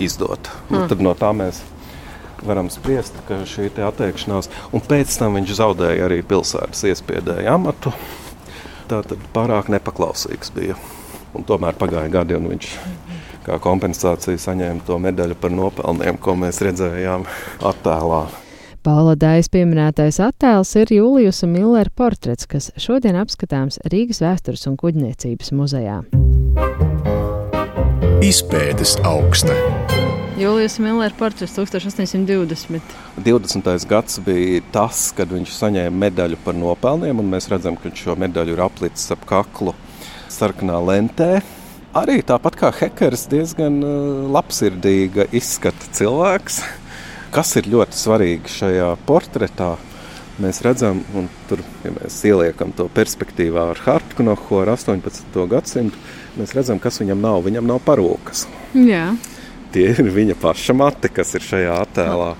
izdot. 0.00 0.48
Mm. 0.70 0.72
Nu, 0.72 0.86
tad 0.88 1.04
no 1.04 1.12
tā 1.18 1.34
mēs 1.36 1.60
varam 2.42 2.70
spriest, 2.72 3.18
ka 3.28 3.42
šī 3.46 3.68
atteikšanās, 3.84 4.48
un 4.72 4.80
pēc 4.80 5.12
tam 5.20 5.36
viņš 5.36 5.54
zaudēja 5.60 6.08
arī 6.08 6.22
pilsētas 6.26 6.86
iespiedēju 6.88 7.52
amatu. 7.52 7.92
Tā 8.88 9.02
tad 9.04 9.20
pārāk 9.36 9.68
nepaklausīgs 9.72 10.52
bija. 10.56 10.78
Un 11.36 11.44
tomēr 11.48 11.76
pagāja 11.76 12.10
gadi, 12.12 12.36
un 12.36 12.48
viņš 12.48 12.72
kā 13.46 13.58
kompensāciju 13.62 14.40
saņēma 14.40 14.86
to 14.88 14.98
medaļu 15.04 15.36
par 15.40 15.52
nopelniem, 15.54 16.16
ko 16.20 16.34
mēs 16.38 16.60
redzējām 16.64 17.28
attēlā. 17.72 18.24
Paula 18.82 19.12
Dājas 19.14 19.46
pieminētais 19.46 20.16
attēls 20.18 20.72
ir 20.80 20.90
Jūlijas 20.90 21.44
Millera 21.46 21.90
portrets, 21.94 22.48
kas 22.50 22.72
šodien 22.82 23.14
apskatāms 23.14 23.76
Rīgas 23.86 24.18
vēstures 24.18 24.66
un 24.66 24.74
kuģniecības 24.80 25.52
muzejā. 25.54 26.00
Izpētes 28.26 28.96
augsta. 29.06 29.54
Jūlijas 30.34 30.80
Millera 30.82 31.14
portrets 31.14 31.54
1820. 31.60 32.98
20. 33.22 33.70
gads 33.86 34.18
bija 34.26 34.66
tas, 34.74 35.04
kad 35.14 35.30
viņš 35.30 35.54
saņēma 35.60 36.02
medaļu 36.08 36.42
par 36.42 36.58
nopelniem, 36.58 37.22
un 37.22 37.30
mēs 37.36 37.46
redzam, 37.54 37.78
ka 37.78 37.86
viņš 37.86 38.06
šo 38.08 38.18
medaļu 38.18 38.58
ir 38.58 38.66
aplicis 38.66 39.14
ap 39.14 39.22
kaklu 39.30 39.78
sarkanā 40.26 40.82
lentē. 40.82 41.36
Arī 41.94 42.18
tāpat 42.26 42.58
kā 42.58 42.74
Hekers, 42.82 43.28
diezgan 43.30 43.78
uh, 43.86 44.30
labsirdīga 44.34 45.30
izskata 45.30 45.94
cilvēks 45.94 46.64
Kas 47.32 47.54
ir 47.56 47.64
ļoti 47.72 47.96
svarīgi 47.96 48.50
šajā 48.52 48.90
portretā? 49.08 49.70
Mēs 50.42 50.58
redzam, 50.64 50.98
un 51.16 51.30
tur, 51.48 51.62
ja 51.80 51.92
mēs 51.94 52.18
ieliekam 52.28 52.74
to 52.76 52.90
perspektīvā 52.92 53.70
ar 53.72 53.78
Hartkonohu 53.86 54.58
ar 54.60 54.72
18. 54.74 55.38
gadsimtu, 55.48 55.96
mēs 56.36 56.52
redzam, 56.56 56.80
kas 56.82 57.00
viņam 57.00 57.22
nav. 57.24 57.38
Viņam 57.46 57.70
nav 57.70 57.80
parūkas. 57.86 58.44
Jā. 58.76 59.06
Tie 59.72 59.86
ir 59.94 60.10
viņa 60.12 60.36
paša 60.42 60.76
mati, 60.76 61.08
kas 61.08 61.32
ir 61.38 61.46
šajā 61.46 61.78
attēlā. 61.86 62.34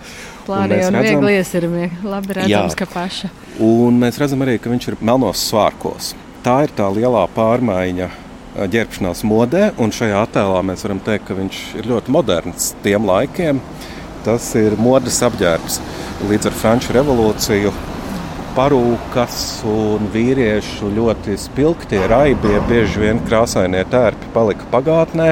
Plānīgi 0.44 0.90
un, 0.90 0.98
un 0.98 1.06
viegli 1.06 1.32
iesirmie. 1.38 1.88
Labi 2.04 2.36
redzams, 2.36 2.52
jā. 2.52 2.80
ka 2.82 2.88
paša. 2.92 3.32
Un 3.64 3.96
mēs 4.02 4.20
redzam 4.20 4.44
arī, 4.44 4.58
ka 4.60 4.72
viņš 4.74 4.90
ir 4.90 4.98
melnos 5.00 5.46
svārkos. 5.48 6.12
Tā 6.44 6.58
ir 6.66 6.76
tā 6.76 6.90
lielā 6.92 7.24
pārmaiņa 7.32 8.10
ģērbšanās 8.76 9.24
modē, 9.24 9.70
un 9.80 9.96
šajā 9.96 10.20
attēlā 10.26 10.60
mēs 10.68 10.84
varam 10.84 11.00
teikt, 11.00 11.30
ka 11.30 11.38
viņš 11.38 11.64
ir 11.80 11.90
ļoti 11.94 12.12
moderns 12.12 12.74
tiem 12.84 13.08
laikiem. 13.08 13.64
Tas 14.22 14.52
ir 14.54 14.76
modes 14.78 15.16
apģērbs. 15.26 15.80
Līdz 16.30 16.46
ar 16.50 16.54
Franču 16.54 16.94
revolūciju 16.94 17.72
parūkas 18.54 19.36
un 19.66 20.06
vīriešu 20.12 20.92
ļoti 20.94 21.34
spilgtie, 21.40 22.04
raibie, 22.10 22.54
bieži 22.68 23.02
vien 23.02 23.22
krāsainie 23.26 23.82
tērpi 23.90 24.30
palika 24.34 24.68
pagātnē. 24.70 25.30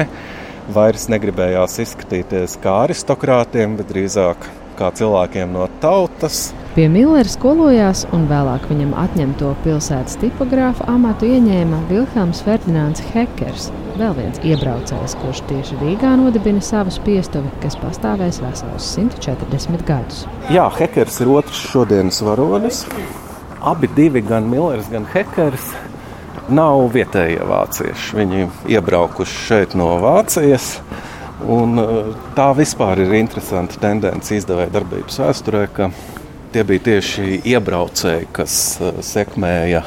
Vairs 0.75 1.07
negribējās 1.11 1.79
izskatīties 1.85 2.57
kā 2.63 2.81
aristokrātiem, 2.83 3.77
bet 3.79 3.93
drīzāk 3.93 4.49
kā 4.81 4.89
cilvēkiem 4.97 5.53
no 5.53 5.67
tautas. 5.83 6.49
Pie 6.71 6.87
Millera 6.89 7.27
skolojās 7.27 8.05
un 8.15 8.25
vēlāk 8.29 8.63
viņam 8.69 8.93
atņemto 9.01 9.51
pilsētas 9.65 10.15
tipogrāfa 10.21 10.87
amatu 10.91 11.27
ieņēma 11.27 11.81
Vilhelms 11.89 12.39
Ferdinands 12.45 13.03
Hekers, 13.11 13.67
vēl 13.99 14.15
viens 14.17 14.39
iebraucējs, 14.47 15.17
kurš 15.19 15.43
tieši 15.51 15.77
Rīgā 15.81 16.13
nodibina 16.21 16.63
savu 16.63 16.93
spiestuvi, 16.95 17.51
kas 17.63 17.75
pastāvēs 17.81 18.39
veselus 18.41 18.87
140 18.95 19.85
gadus. 19.87 20.23
Jā, 20.53 20.69
Hekers 20.79 21.19
ir 21.21 21.35
otrs 21.35 21.61
šodienas 21.73 22.23
varonis. 22.25 22.85
Abi 23.61 23.91
divi, 23.93 24.23
gan 24.25 24.47
Millers, 24.49 24.87
gan 24.89 25.03
Hekers, 25.11 25.73
nav 26.49 26.87
vietējie 26.95 27.43
vācieši. 27.51 28.15
Viņi 28.17 28.47
iebraukuši 28.71 29.41
šeit 29.51 29.75
no 29.77 29.91
Vācijas. 30.01 30.77
Un, 31.49 31.79
eh, 31.79 32.15
tā 32.37 32.51
vispār 32.57 32.99
ir 33.01 33.13
interesanta 33.17 33.79
tendence 33.81 34.35
izdevēja 34.35 34.73
darbības 34.77 35.19
vēsturē, 35.23 35.67
ka 35.73 35.91
Tie 36.51 36.65
bija 36.67 36.83
tieši 36.83 37.37
iebraucēji, 37.47 38.25
kas 38.35 38.53
uh, 38.83 38.97
sekmēja 39.07 39.85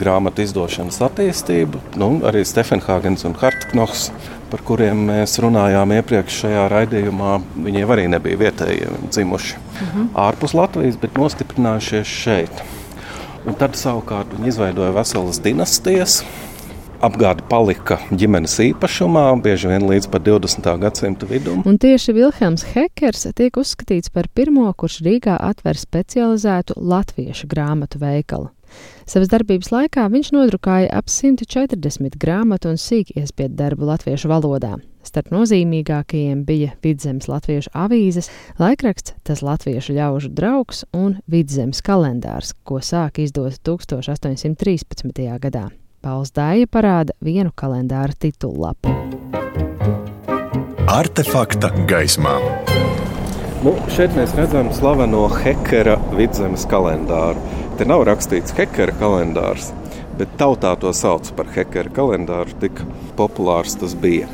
grāmatu 0.00 0.40
izdošanas 0.40 1.02
attīstību. 1.04 1.82
Nu, 2.00 2.08
arī 2.24 2.46
Stefenhāgens 2.48 3.26
un 3.28 3.34
Hartknohs, 3.36 4.06
par 4.48 4.64
kuriem 4.64 5.02
mēs 5.10 5.36
runājām 5.44 5.92
iepriekšējā 5.98 6.62
raidījumā, 6.72 7.34
viņiem 7.66 7.92
arī 7.92 8.06
nebija 8.14 8.40
vietējie 8.46 8.88
dzimuši 9.10 9.58
uh 9.58 9.82
mhm. 9.82 9.90
-huh. 9.98 10.08
ārpus 10.30 10.56
Latvijas, 10.56 10.96
bet 10.96 11.20
nostiprinājušies 11.20 12.16
šeit. 12.24 12.64
Un 13.44 13.58
tad 13.60 13.76
savukārt 13.76 14.32
viņi 14.32 14.48
izveidoja 14.48 14.96
veselas 14.96 15.42
dinastijas 15.44 16.22
apgāde 17.02 17.44
palika 17.50 17.98
ģimenes 18.14 18.54
īpašumā, 18.68 19.24
bieži 19.42 19.70
vien 19.72 19.86
līdz 19.88 20.08
pat 20.12 20.24
20. 20.26 20.68
gadsimta 20.82 21.26
vidum. 21.30 21.62
Un 21.66 21.78
tieši 21.82 22.14
Vilhelms 22.16 22.64
Hekers 22.72 23.26
tiek 23.38 23.58
uzskatīts 23.58 24.12
par 24.14 24.30
pirmo, 24.34 24.68
kurš 24.78 25.00
Rīgā 25.06 25.36
atver 25.42 25.78
specializētu 25.78 26.78
latviešu 26.78 27.50
grāmatu 27.50 28.02
veikalu. 28.02 28.52
Savas 29.04 29.28
darbības 29.28 29.68
laikā 29.74 30.06
viņš 30.08 30.30
nodrukāja 30.32 30.88
ap 30.96 31.10
140 31.12 32.16
grāmatu 32.22 32.70
un 32.70 32.80
sīk 32.80 33.12
iespiedu 33.18 33.58
darbu 33.58 33.90
latviešu 33.90 34.30
valodā. 34.30 34.78
Starp 35.02 35.32
nozīmīgākajiem 35.34 36.46
bija 36.46 36.72
Vidzemes 36.84 37.26
latviešu 37.28 37.74
avīzes, 37.74 38.30
laikraksts 38.62 39.18
Tas 39.26 39.42
latviešu 39.42 39.98
ļaužu 39.98 40.32
draugs 40.32 40.86
un 40.94 41.18
Vidzemes 41.26 41.82
kalendārs, 41.84 42.54
ko 42.64 42.80
sāk 42.80 43.20
izdot 43.26 43.58
1813. 43.66 45.26
gadā. 45.42 45.68
Pauls 46.02 46.32
Dāja 46.34 46.66
parāda 46.66 47.14
vienu 47.22 47.52
kalendāra 47.54 48.10
titullapu. 48.18 48.90
Artefakta 50.90 51.68
gaismā. 51.86 52.32
Nu, 53.62 53.76
šeit 53.94 54.16
mēs 54.18 54.32
redzam 54.34 54.72
slaveno 54.74 55.28
Hekera 55.30 55.94
vidzemes 56.18 56.64
kalendāru. 56.66 57.38
Te 57.78 57.86
nav 57.86 58.02
rakstīts 58.08 58.56
Hekera 58.58 58.96
kalendārs, 58.98 59.68
bet 60.18 60.34
tautā 60.40 60.72
to 60.82 60.90
sauc 60.90 61.30
par 61.38 61.46
hekera 61.54 61.92
kalendāru, 61.94 62.50
tik 62.64 62.82
populārs 63.14 63.78
tas 63.78 63.94
bija. 63.94 64.26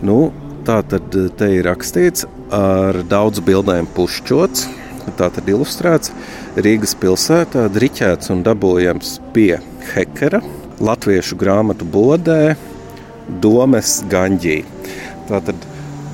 Nu, 0.00 0.30
tā 0.64 0.80
tad 0.88 1.12
te 1.12 1.50
ir 1.52 1.68
rakstīts 1.68 2.24
ar 2.48 3.02
daudz 3.12 3.44
bildēm 3.44 3.90
pušķots, 3.92 4.64
tā 5.20 5.28
tad 5.28 5.52
ilustrēts 5.52 6.14
Rīgas 6.56 6.96
pilsētā, 6.96 7.68
driķēts 7.76 8.32
un 8.32 8.40
dabūjams 8.48 9.18
pie 9.36 9.60
hekera, 9.92 10.40
latviešu 10.80 11.36
grāmatu 11.36 11.84
bodē, 11.84 12.56
Domes 13.40 14.00
Ganģī. 14.10 14.62
Tātad 15.28 15.56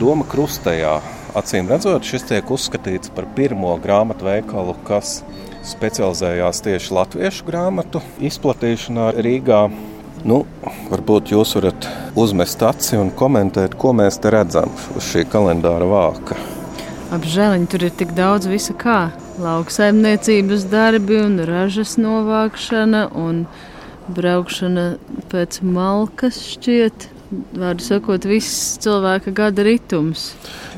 Doma 0.00 0.26
krustajā, 0.28 0.98
acīm 1.38 1.70
redzot, 1.70 2.04
šis 2.04 2.26
tiek 2.28 2.50
uzskatīts 2.52 3.12
par 3.16 3.28
pirmo 3.36 3.76
grāmatu 3.80 4.26
veikalu, 4.26 4.74
kas 4.88 5.22
specializējās 5.66 6.62
tieši 6.66 6.94
latviešu 6.98 7.46
grāmatu 7.46 8.02
izplatīšanā 8.26 9.12
Rīgā. 9.24 9.62
Nu, 10.26 10.42
varbūt 10.90 11.30
jūs 11.32 11.54
varat 11.56 11.86
uzmest 12.18 12.62
aci 12.66 12.98
un 12.98 13.12
komentēt, 13.14 13.76
ko 13.78 13.94
mēs 13.96 14.18
te 14.20 14.32
redzam 14.34 14.72
uz 14.96 15.06
šī 15.12 15.24
kalendāra 15.30 15.86
vāka. 15.88 16.38
Apžēliņi 17.14 17.70
tur 17.70 17.86
ir 17.86 17.94
tik 17.94 18.12
daudz 18.16 18.48
visa 18.50 18.74
kā. 18.74 18.98
Lauksaimniecības 19.38 20.66
darbi 20.72 21.20
un 21.22 21.38
ražas 21.46 21.94
novākšana 22.02 23.06
un 23.14 23.44
braukšana 24.12 24.86
pēc 25.32 25.60
malkas 25.66 26.40
šķiet. 26.54 27.10
Vārdu 27.58 27.82
sakot, 27.82 28.26
viss 28.28 28.76
cilvēka 28.82 29.32
gada 29.34 29.64
ritms. 29.66 30.28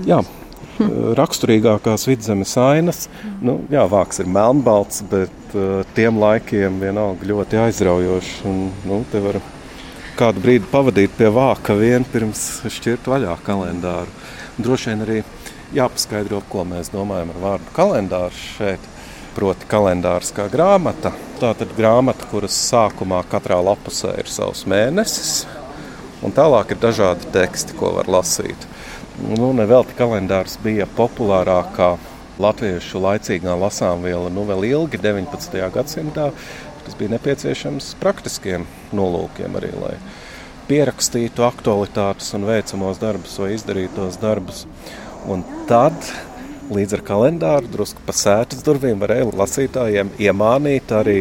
Jā, 0.08 0.22
raksturīgākās 1.18 2.06
vidzemes 2.08 2.54
ainas. 2.60 3.04
Nu, 3.44 3.58
jā, 3.72 3.84
vāks 3.90 4.22
ir 4.22 4.30
melnbalts, 4.32 5.02
bet 5.10 5.54
uh, 5.54 5.82
tiem 5.96 6.20
laikiem 6.22 6.80
vienalga 6.82 7.28
ļoti 7.28 7.60
aizraujošs. 7.66 8.34
Un, 8.48 8.68
nu, 8.88 9.02
te 9.12 9.22
var 9.24 9.40
kādu 10.18 10.42
brīdi 10.42 10.68
pavadīt 10.72 11.14
pie 11.18 11.30
vāka 11.34 11.76
vien 11.78 12.06
pirms 12.08 12.44
šķirt 12.66 13.10
vaļā 13.10 13.36
kalendāru. 13.46 14.14
Droši 14.58 14.92
vien 14.92 15.04
arī 15.04 15.18
jāpaskaidro, 15.76 16.40
ko 16.50 16.64
mēs 16.66 16.90
domājam 16.94 17.34
ar 17.34 17.42
vārdu 17.44 17.74
kalendārs 17.76 18.38
šeit. 18.56 18.94
Proti, 19.36 19.66
kalendārs 19.70 20.32
kā 20.34 20.48
grāmata. 20.50 21.12
Tā 21.38 21.52
ir 21.62 21.72
grāmata, 21.76 22.26
kuras 22.30 22.56
sākumā 22.70 23.20
katrā 23.30 23.60
lapusē 23.62 24.16
ir 24.18 24.30
savs 24.30 24.64
mēnesis, 24.70 25.46
un 26.24 26.34
tālāk 26.34 26.74
ir 26.74 26.80
dažādi 26.82 27.28
teksti, 27.34 27.76
ko 27.78 27.92
var 27.98 28.10
lasīt. 28.10 28.66
Nu, 29.18 29.52
Nevelti 29.54 29.94
kalendārs 29.98 30.56
bija 30.62 30.86
populārākā 30.98 31.96
latviešu 32.38 33.02
laicīgā 33.02 33.54
lasāmviela 33.58 34.30
nu 34.30 34.44
vēl 34.48 34.66
ilgi 34.70 35.00
19. 35.02 35.58
gadsimtā. 35.74 36.30
Tas 36.84 36.96
bija 36.96 37.12
nepieciešams 37.16 37.92
praktiskiem 38.00 38.64
nolūkiem 38.96 39.58
arī, 39.58 39.72
lai 39.76 39.96
pierakstītu 40.68 41.44
aktualitātes 41.44 42.30
un 42.36 42.46
veicamos 42.48 43.00
darbus 43.02 43.36
vai 43.40 43.52
izdarītos 43.56 44.20
darbus. 44.22 44.64
Un 45.28 45.42
tad 45.68 45.96
līdz 46.74 46.98
ar 46.98 47.02
kalendāru 47.06 47.70
drusku 47.72 48.02
pa 48.06 48.14
sētas 48.16 48.64
durvīm 48.66 49.00
varēja 49.00 49.30
lasītājiem 49.38 50.12
iemānīt 50.20 50.92
arī 50.94 51.20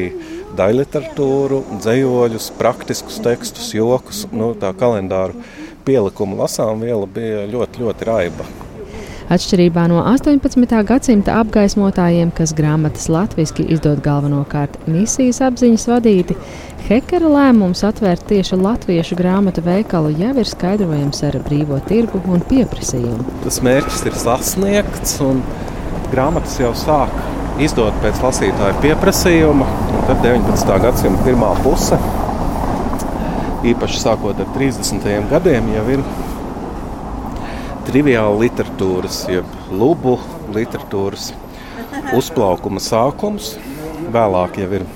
daļliteratūru, 0.58 1.63
dzējoļus, 1.82 2.51
praktiskus 2.60 3.20
tekstus, 3.24 3.74
jokus, 3.77 4.25
nu, 4.32 4.54
tā 4.60 4.74
kalendāru 4.77 5.38
pielikumu 5.88 6.39
lasām 6.39 6.84
viela 6.84 7.08
bija 7.08 7.46
ļoti, 7.51 7.84
ļoti 7.84 8.10
raiba. 8.10 8.48
Atšķirībā 9.27 9.89
no 9.92 10.00
18. 10.08 10.72
gadsimta 10.88 11.34
apgaismotājiem, 11.42 12.30
kas 12.36 12.54
grāmatas 12.56 13.10
latviešu 13.12 13.66
izdod 13.75 14.00
galvenokārt 14.06 14.77
misijas 14.88 15.42
apziņas 15.44 15.84
vadīti, 15.92 16.38
Hekera 16.88 17.27
lēmums 17.27 17.82
atvērt 17.84 18.29
tieši 18.29 18.56
latviešu 18.62 19.17
grāmatu 19.20 19.60
veikalu 19.60 20.13
jau 20.15 20.29
ir 20.39 20.48
skaidrojams 20.48 21.17
ar 21.27 21.36
brīvo 21.44 21.82
tirgu 21.84 22.22
un 22.32 22.39
pieprasījumu. 22.48 23.25
Tas 23.44 23.58
mērķis 23.65 24.06
ir 24.08 24.13
sasniegts, 24.15 25.17
un 25.25 25.41
grāmatas 26.14 26.53
jau 26.62 26.70
sāk 26.79 27.12
izdot 27.59 27.98
pēc 28.00 28.22
lasītāja 28.24 28.77
pieprasījuma. 28.85 29.68
Tad 30.07 30.24
19. 30.24 30.77
gadsimta 30.85 31.25
pirmā 31.25 31.50
puse 31.66 32.00
īpaši 33.68 34.00
sākot 34.05 34.40
ar 34.46 34.48
30. 34.55 35.09
gadiem, 35.33 35.68
jau 35.75 35.83
ir 35.98 36.05
triviāla 37.90 38.38
literatūras, 38.46 39.25
jeb 39.33 39.75
lubu 39.75 40.16
literatūras 40.55 41.33
uzplaukuma 42.16 42.79
sākums. 42.79 43.57
Vēlāk 44.16 44.62
jau 44.64 44.72
ir 44.79 44.88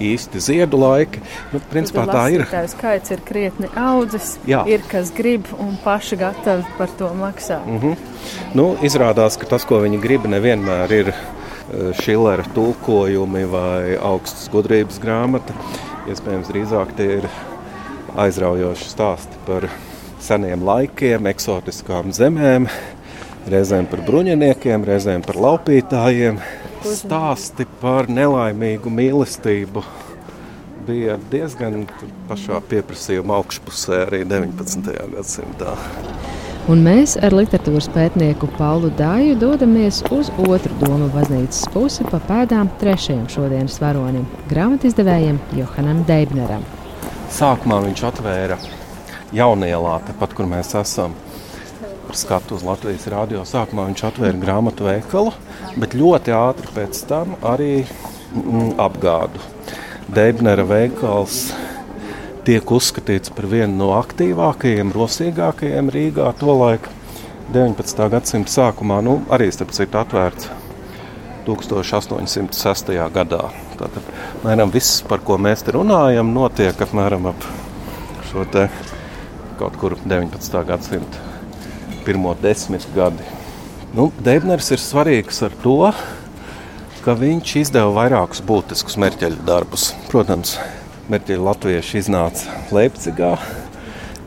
īsti 0.00 0.40
ziedu 0.42 0.80
laiki. 0.80 1.22
Nu, 1.52 1.60
principā 1.72 2.06
tā 2.10 2.24
ir. 2.34 2.46
Tā 2.50 2.64
skaits 2.70 3.12
ir 3.14 3.22
krietni 3.26 3.70
audzis. 3.78 4.36
Jā. 4.48 4.62
Ir 4.70 4.84
kas 4.90 5.12
grib 5.16 5.48
un 5.58 5.76
paši 5.84 6.18
gatavi 6.20 6.64
par 6.78 6.88
to 6.98 7.12
maksāt. 7.18 7.66
Mm 7.66 7.80
-hmm. 7.80 7.96
nu, 8.54 8.76
izrādās, 8.82 9.38
ka 9.38 9.46
tas, 9.46 9.64
ko 9.64 9.80
viņi 9.84 10.00
grib, 10.00 10.26
nevienmēr 10.26 10.92
ir 10.92 11.14
Šilera 12.02 12.42
tulkojumi 12.54 13.44
vai 13.44 13.96
augstas 14.02 14.48
gudrības 14.50 14.98
grāmata. 14.98 15.54
Iespējams, 16.10 16.48
drīzāk 16.50 16.96
tie 16.96 17.06
ir 17.20 17.28
aizraujoši 18.18 18.88
stāsti 18.90 19.38
par 19.46 19.68
seniem 20.20 20.64
laikiem, 20.66 21.28
eksotiskām 21.30 22.10
zemēm, 22.12 22.66
reizēm 23.50 23.86
par 23.90 24.02
bruņiniekiem, 24.08 24.84
reizēm 24.84 25.22
par 25.26 25.38
laupītājiem. 25.40 26.40
Stāsti 26.80 27.66
par 27.80 28.06
nelaimīgu 28.08 28.88
mīlestību 28.88 29.82
bija 30.86 31.18
diezgan 31.32 31.84
pašā 32.30 32.56
pieprasījuma 32.70 33.36
augšpusē 33.36 33.98
arī 34.06 34.22
19. 34.24 34.88
gadsimtā. 35.12 35.74
Un 36.72 36.80
mēs 36.84 37.18
ar 37.20 37.36
literatūras 37.36 37.90
pētnieku 37.92 38.48
Paulu 38.56 38.88
Dāju 38.96 39.36
dodamies 39.40 40.00
uz 40.14 40.32
otru 40.40 40.72
domu 40.80 41.10
baznīcas 41.12 41.68
pusi 41.74 42.06
pa 42.08 42.20
pēdām 42.30 42.72
trešajam 42.80 43.28
šodienas 43.28 43.76
varonim- 43.82 44.24
grāmatizdevējam 44.52 45.40
Johanam 45.60 46.04
Deibneram. 46.08 46.64
Sākumā 47.28 47.82
viņš 47.84 48.06
atvēra 48.08 48.56
jaunielā, 49.36 50.00
tepat, 50.06 50.34
kur 50.34 50.46
mēs 50.46 50.72
esam. 50.80 51.12
Ar 52.10 52.16
skatu 52.18 52.56
uz 52.58 52.64
Latvijas 52.66 53.04
rādio 53.06 53.44
sākumā 53.46 53.84
viņš 53.86 54.00
atvēra 54.08 54.38
grāmatu 54.42 54.82
veikalu, 54.82 55.30
bet 55.78 55.92
ļoti 55.94 56.32
ātri 56.34 56.72
pēc 56.74 57.04
tam 57.06 57.36
arī 57.46 57.84
mm, 57.84 58.72
apgādu. 58.82 59.38
Deibnera 60.10 60.64
veikals 60.66 61.52
tiek 62.48 62.72
uzskatīts 62.74 63.30
par 63.36 63.46
vienu 63.52 63.78
no 63.84 63.92
aktīvākajiem, 64.00 64.90
rosīgākajiem 64.90 65.94
Rīgā 65.94 66.32
tolaik 66.42 66.90
19. 67.54 68.04
gadsimta 68.16 68.56
sākumā, 68.56 68.98
nu, 69.06 69.20
arī 69.30 69.46
starp 69.54 69.70
citu 69.78 70.02
atvērts 70.02 70.50
1806. 71.46 72.94
gadā. 73.14 73.44
Tātad 73.78 74.12
mēram, 74.42 74.74
viss, 74.74 75.04
par 75.06 75.22
ko 75.22 75.38
mēs 75.38 75.62
te 75.62 75.78
runājam, 75.78 76.34
notiek 76.34 76.74
apmēram 76.90 77.30
ap 77.30 77.50
šo 78.32 78.50
te 78.50 78.66
kaut 79.62 79.78
kur 79.78 80.00
19. 80.02 80.64
gadsimta 80.74 81.30
pirmo 82.04 82.34
desmit 82.42 82.86
gadi. 82.94 83.24
Nu, 83.96 84.10
Deibners 84.22 84.70
ir 84.70 84.82
svarīgs 84.82 85.40
ar 85.46 85.54
to, 85.64 85.78
ka 87.04 87.16
viņš 87.18 87.54
izdeva 87.62 87.90
vairākus 87.96 88.42
būtiskus 88.46 88.98
merķeļu 89.00 89.40
darbus. 89.48 89.90
Protams, 90.10 90.58
merķeļi 91.10 91.42
latvieši 91.46 91.98
iznāca 92.02 92.60
Leipzigā, 92.74 93.32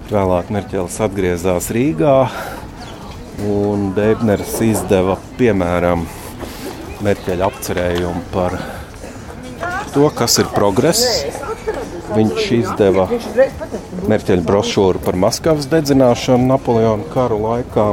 vēlāk 0.10 0.52
merķelis 0.54 1.00
atgriezās 1.06 1.70
Rīgā, 1.74 2.18
un 3.48 3.92
Deibners 3.96 4.60
izdeva 4.66 5.18
piemēram 5.40 6.06
Merķeļa 7.04 7.48
apcerējumu 7.50 8.22
par 8.32 8.54
to, 9.92 10.06
kas 10.16 10.38
ir 10.40 10.48
progress. 10.56 11.04
Viņš 12.14 12.50
izdeva 12.54 13.08
Merķeļa 14.10 14.44
brošūru 14.46 15.02
par 15.04 15.18
Maskavas 15.18 15.68
dedzināšanu 15.72 16.46
Napoleona 16.50 17.08
karu 17.14 17.40
laikā 17.42 17.88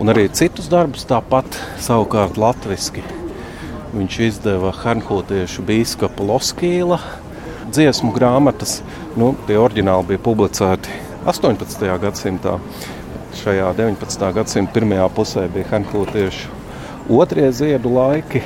un 0.00 0.12
arī 0.12 0.26
citus 0.34 0.70
darbus 0.72 1.06
tāpat 1.08 1.58
savukārt 1.82 2.40
latviski. 2.40 3.04
Viņš 3.94 4.18
izdeva 4.26 4.72
Hernhūtiešu 4.74 5.64
bīskapa 5.66 6.26
Loskīla 6.26 7.00
dziesmu 7.70 8.12
grāmatas. 8.14 8.80
Nu, 9.18 9.32
tie 9.46 9.58
oriģināli 9.60 10.12
bija 10.12 10.22
publicēti 10.24 10.94
18. 11.30 11.86
gadsimtā. 12.02 12.56
Šajā 13.40 13.68
19. 13.78 14.30
gadsimta 14.34 14.74
pirmajā 14.74 15.10
pusē 15.14 15.44
bija 15.52 15.68
Hernhūtiešu 15.74 16.56
otrie 17.20 17.50
ziedu 17.54 17.92
laiki. 17.94 18.42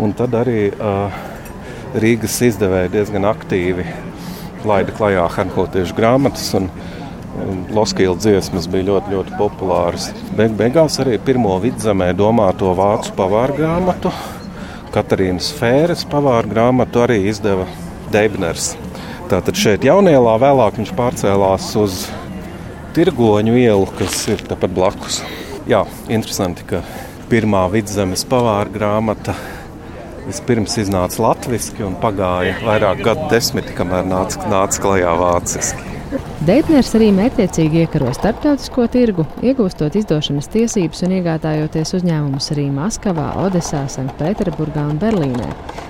Un 0.00 0.12
tad 0.16 0.34
arī 0.34 0.72
uh, 0.74 1.22
Rīgas 1.94 2.40
izdevēja 2.42 2.90
diezgan 2.90 3.26
aktīvi 3.28 3.84
laida 4.66 4.94
klajā 4.96 5.28
Hankotiešu 5.36 5.94
grāmatas. 5.94 6.48
Loskīla 7.74 8.16
dziesmas 8.18 8.66
bija 8.70 8.88
ļoti, 8.88 9.12
ļoti 9.14 9.36
populāras. 9.38 10.08
Beig 10.38 10.56
beigās 10.58 10.98
arī 11.02 11.20
pirmo 11.22 11.54
vidzemē 11.62 12.12
domāto 12.18 12.72
vācu 12.78 13.14
pavāru 13.18 13.58
grāmatu, 13.60 14.10
Katarīnas 14.94 15.52
Fēres 15.58 16.04
pavāru 16.10 16.50
grāmatu 16.50 17.02
arī 17.02 17.20
izdeva 17.30 17.66
Deibners. 18.14 18.72
Tātad 19.30 19.58
šeit 19.58 19.86
jaunielā 19.86 20.34
vēlāk 20.42 20.78
viņš 20.78 20.94
pārcēlās 20.98 21.72
uz 21.78 22.04
Tirgoņu 22.94 23.54
ielu, 23.58 23.86
kas 23.98 24.20
ir 24.30 24.42
tepat 24.50 24.74
blakus. 24.74 25.22
Jā, 25.70 25.82
interesanti, 26.10 26.66
ka 26.74 26.82
pirmā 27.30 27.68
vidzemes 27.72 28.26
pavāra 28.30 28.70
grāmata 28.70 29.34
vispirms 30.28 30.78
iznāca 30.80 31.22
latviešu 31.28 31.88
un 31.88 31.98
pagāja 32.02 32.56
vairāk 32.64 33.02
gadu 33.06 33.26
desmiti, 33.32 33.74
kamēr 33.76 34.06
nāca, 34.08 34.46
nāca 34.50 34.84
klajā 34.84 35.18
vāciski. 35.20 35.90
Deitners 36.44 36.92
arī 36.94 37.08
mērķiecīgi 37.14 37.80
iekaro 37.82 38.10
starptautisko 38.14 38.84
tirgu, 38.92 39.24
iegūstot 39.42 39.96
izdošanas 39.98 40.46
tiesības 40.52 41.02
un 41.06 41.14
iegādājoties 41.16 41.94
uzņēmumus 41.98 42.50
arī 42.54 42.68
Maskavā, 42.74 43.30
Odesā, 43.42 43.80
Sanktpēterburgā 43.90 44.84
un 44.92 45.00
Berlīnē. 45.02 45.48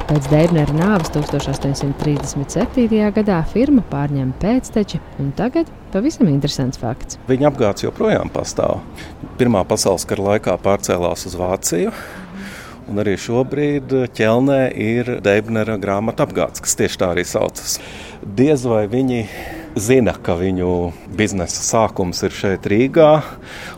Pēc 0.09 0.29
Deitnera 0.31 0.77
nāves 0.79 1.13
1837. 1.13 2.87
gadā 3.19 3.41
firma 3.51 3.85
pārņem 3.91 4.33
pēcteči, 4.41 5.03
un 5.21 5.33
tagad 5.37 5.69
pavisam 5.93 6.31
interesants 6.33 6.81
fakts. 6.81 7.19
Viņa 7.29 7.51
apgāds 7.51 7.85
joprojām 7.85 8.33
pastāv. 8.33 8.81
Pirmā 9.41 9.65
pasaules 9.69 10.07
kara 10.09 10.31
laikā 10.31 10.57
pārcēlās 10.65 11.27
uz 11.29 11.37
Vāciju. 11.41 11.93
Un 12.85 13.01
arī 13.01 13.15
šobrīd 13.17 13.93
ķelnē 14.13 14.59
ir 14.77 15.09
Deibnera 15.25 15.79
grāmatu 15.81 16.27
apgāds, 16.27 16.61
kas 16.61 16.77
tieši 16.77 16.99
tā 17.01 17.07
arī 17.15 17.23
saucas. 17.25 17.79
Diez 18.21 18.67
vai 18.69 18.83
viņi 18.93 19.23
zina, 19.81 20.13
ka 20.21 20.37
viņu 20.37 20.93
biznesa 21.17 21.63
sākums 21.65 22.21
ir 22.27 22.35
šeit 22.37 22.69
Rīgā 22.69 23.09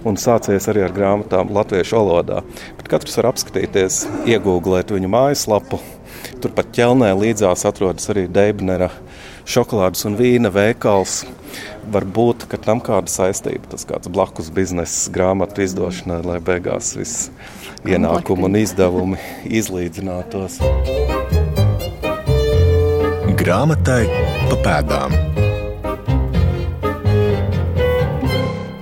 un 0.07 0.19
sācies 0.19 0.67
arī 0.73 0.83
ar 0.89 0.95
grāmatām 0.97 1.53
latviešu 1.55 2.01
valodā. 2.01 2.43
Bet 2.81 2.91
katrs 2.91 3.15
var 3.21 3.31
apskatīties, 3.31 4.03
iegūglēt 4.27 4.91
viņu 4.95 5.11
mājaslapu. 5.13 5.79
Turpat 6.43 6.73
ķelnē 6.75 7.13
līdzās 7.15 7.63
atrodas 7.69 8.11
arī 8.11 8.27
Deibnera 8.27 8.91
šokolādes 9.47 10.03
un 10.11 10.19
vīna 10.19 10.51
veikals. 10.51 11.21
Varbūt 11.95 12.49
tam 12.67 12.83
kāda 12.83 13.13
saistība, 13.13 13.71
tas 13.71 13.87
kāds 13.87 14.11
blakus 14.11 14.51
biznesa 14.51 15.15
grāmatu 15.15 15.63
izdošanai, 15.63 16.25
lai 16.27 16.41
beigās 16.43 16.97
viss 16.99 17.31
ienākumi 17.87 18.49
un 18.49 18.59
izdevumi 18.59 19.19
izlīdzinātos. 19.47 20.59
Grāmatai 23.37 24.03
pa 24.51 24.59
pēdām. 24.65 25.17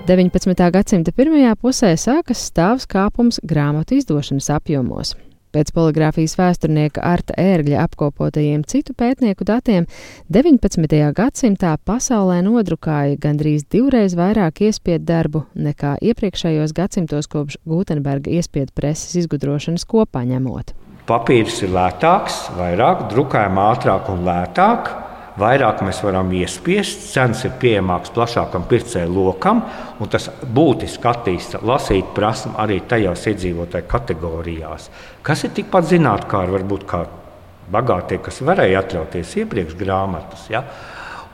19. 0.05 0.67
gadsimta 0.69 1.13
pirmajā 1.17 1.55
pusē 1.57 1.95
sākas 1.97 2.43
stāvs 2.51 2.85
kāpums 2.85 3.41
grāmatu 3.41 3.97
izdošanas 3.97 4.51
apjomos. 4.53 5.15
Pēc 5.55 5.71
poligrāfijas 5.71 6.33
vēsturnieka 6.35 7.03
Arta 7.07 7.37
Ērgļa 7.39 7.85
apkopotajiem 7.85 8.65
citu 8.67 8.91
pētnieku 8.99 9.47
datiem 9.47 9.85
19. 10.35 10.97
gadsimtā 11.15 11.77
pasaulē 11.87 12.41
nodrukāja 12.43 13.15
gandrīz 13.23 13.63
divreiz 13.71 14.17
vairāk 14.19 14.65
iespiedu 14.67 15.07
darbu 15.13 15.45
nekā 15.55 15.95
iepriekšējos 16.11 16.75
gadsimtos 16.75 17.31
kopš 17.31 17.61
Gutenberga 17.71 18.35
iespiedu 18.35 18.75
preses 18.75 19.15
izgudrošanas 19.23 19.87
kopā 19.87 20.25
ņemot. 20.27 20.75
Papīrs 21.07 21.63
ir 21.63 21.71
lētāks, 21.77 22.49
vairāk, 22.59 23.07
drukājam 23.13 23.61
ātrāk 23.69 24.11
un 24.11 24.27
lētāk 24.27 24.91
vairāk 25.41 25.83
mēs 25.87 26.01
varam 26.05 26.31
iespiest, 26.37 27.09
cenas 27.13 27.43
ir 27.47 27.55
pieejamākas 27.61 28.13
plašākam 28.15 28.67
pircēju 28.71 29.11
lokam, 29.15 29.65
un 30.01 30.11
tas 30.11 30.29
būtiski 30.45 31.11
attīsta 31.11 31.63
lasīt 31.67 32.13
prasmu 32.15 32.55
arī 32.63 32.81
tajās 32.89 33.27
iedzīvotāju 33.33 33.91
kategorijās, 33.91 34.91
kas 35.27 35.45
ir 35.47 35.55
tikpat 35.59 35.91
zinātnē, 35.91 36.31
kā 36.31 36.45
varbūt 36.55 36.87
kā 36.91 37.05
bagātie, 37.73 38.21
kas 38.23 38.43
varēja 38.45 38.83
atļauties 38.85 39.39
iepriekš 39.43 39.79
grāmatas. 39.81 40.47
Ja? 40.53 40.65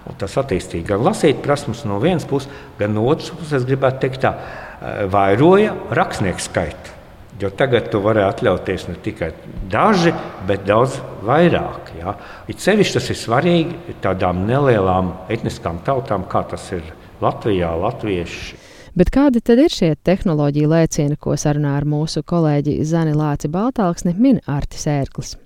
Un 0.08 0.16
tas 0.18 0.36
attīstīja 0.40 0.94
gan 0.94 1.04
lasīt 1.04 1.42
prasmes 1.44 1.82
no 1.88 1.98
vienas 2.02 2.24
puses, 2.28 2.48
gan 2.78 2.94
no 2.96 3.04
otras 3.10 3.32
puses, 3.34 3.52
es 3.60 3.68
gribētu 3.68 4.00
teikt, 4.04 4.22
tā, 4.24 4.32
eh, 4.32 5.04
vairoja 5.12 5.74
rakstnieku 5.90 6.40
skaitu. 6.40 6.99
Jo 7.40 7.48
tagad 7.57 7.88
tu 7.88 8.03
vari 8.05 8.20
atļauties 8.20 8.88
ne 8.90 8.98
tikai 9.00 9.31
daži, 9.72 10.12
bet 10.48 10.66
daudz 10.68 10.98
vairāk. 11.24 11.92
Ja? 11.96 12.14
It 12.53 12.61
sevišķi 12.61 12.98
tas 12.98 13.11
ir 13.12 13.16
svarīgi 13.16 13.96
tādām 14.05 14.44
nelielām 14.48 15.14
etniskām 15.33 15.81
tautām, 15.87 16.29
kā 16.29 16.44
tas 16.50 16.68
ir 16.76 16.85
Latvijā, 17.24 17.72
Latvieši. 17.81 18.61
Bet 18.96 19.12
kādi 19.14 19.40
tad 19.40 19.61
ir 19.62 19.72
šie 19.72 19.94
tehnoloģija 20.05 20.68
lēcieni, 20.68 21.16
ko 21.16 21.37
sarunā 21.38 21.76
ar 21.79 21.87
mūsu 21.88 22.24
kolēģi 22.26 22.81
Zani 22.85 23.14
Lāci 23.16 23.48
Baltāksni 23.53 24.16
min 24.18 24.42
Artis 24.50 24.88
Ērklis? 24.90 25.38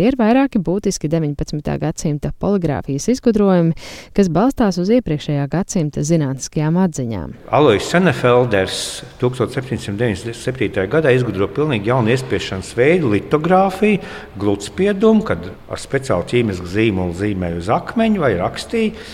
Tie 0.00 0.06
ir 0.08 0.14
vairāki 0.16 0.56
būtiski 0.64 1.10
19. 1.12 1.60
gadsimta 1.76 2.30
poligrāfijas 2.40 3.10
izgudrojumi, 3.12 3.74
kas 4.16 4.30
balstās 4.32 4.78
uz 4.80 4.88
iepriekšējā 4.96 5.42
gadsimta 5.52 6.00
zinātniskajām 6.08 6.78
atziņām. 6.80 7.34
Alois 7.52 7.84
Senefelders 7.92 8.78
1797. 9.20 10.86
gadā 10.88 11.12
izgudroja 11.12 11.52
pilnīgi 11.52 11.92
jaunu 11.92 12.14
iespiešanas 12.14 12.70
veidu, 12.78 13.10
litogrāfiju, 13.12 14.00
gludspiedumu, 14.40 15.26
kad 15.28 15.50
ar 15.52 15.82
speciālu 15.84 16.24
ķīmisku 16.32 16.72
zīmolu 16.78 17.18
zīmēja 17.20 17.60
uz 17.60 17.68
akmeņa 17.76 18.22
vai 18.24 18.32
rakstīja. 18.40 19.10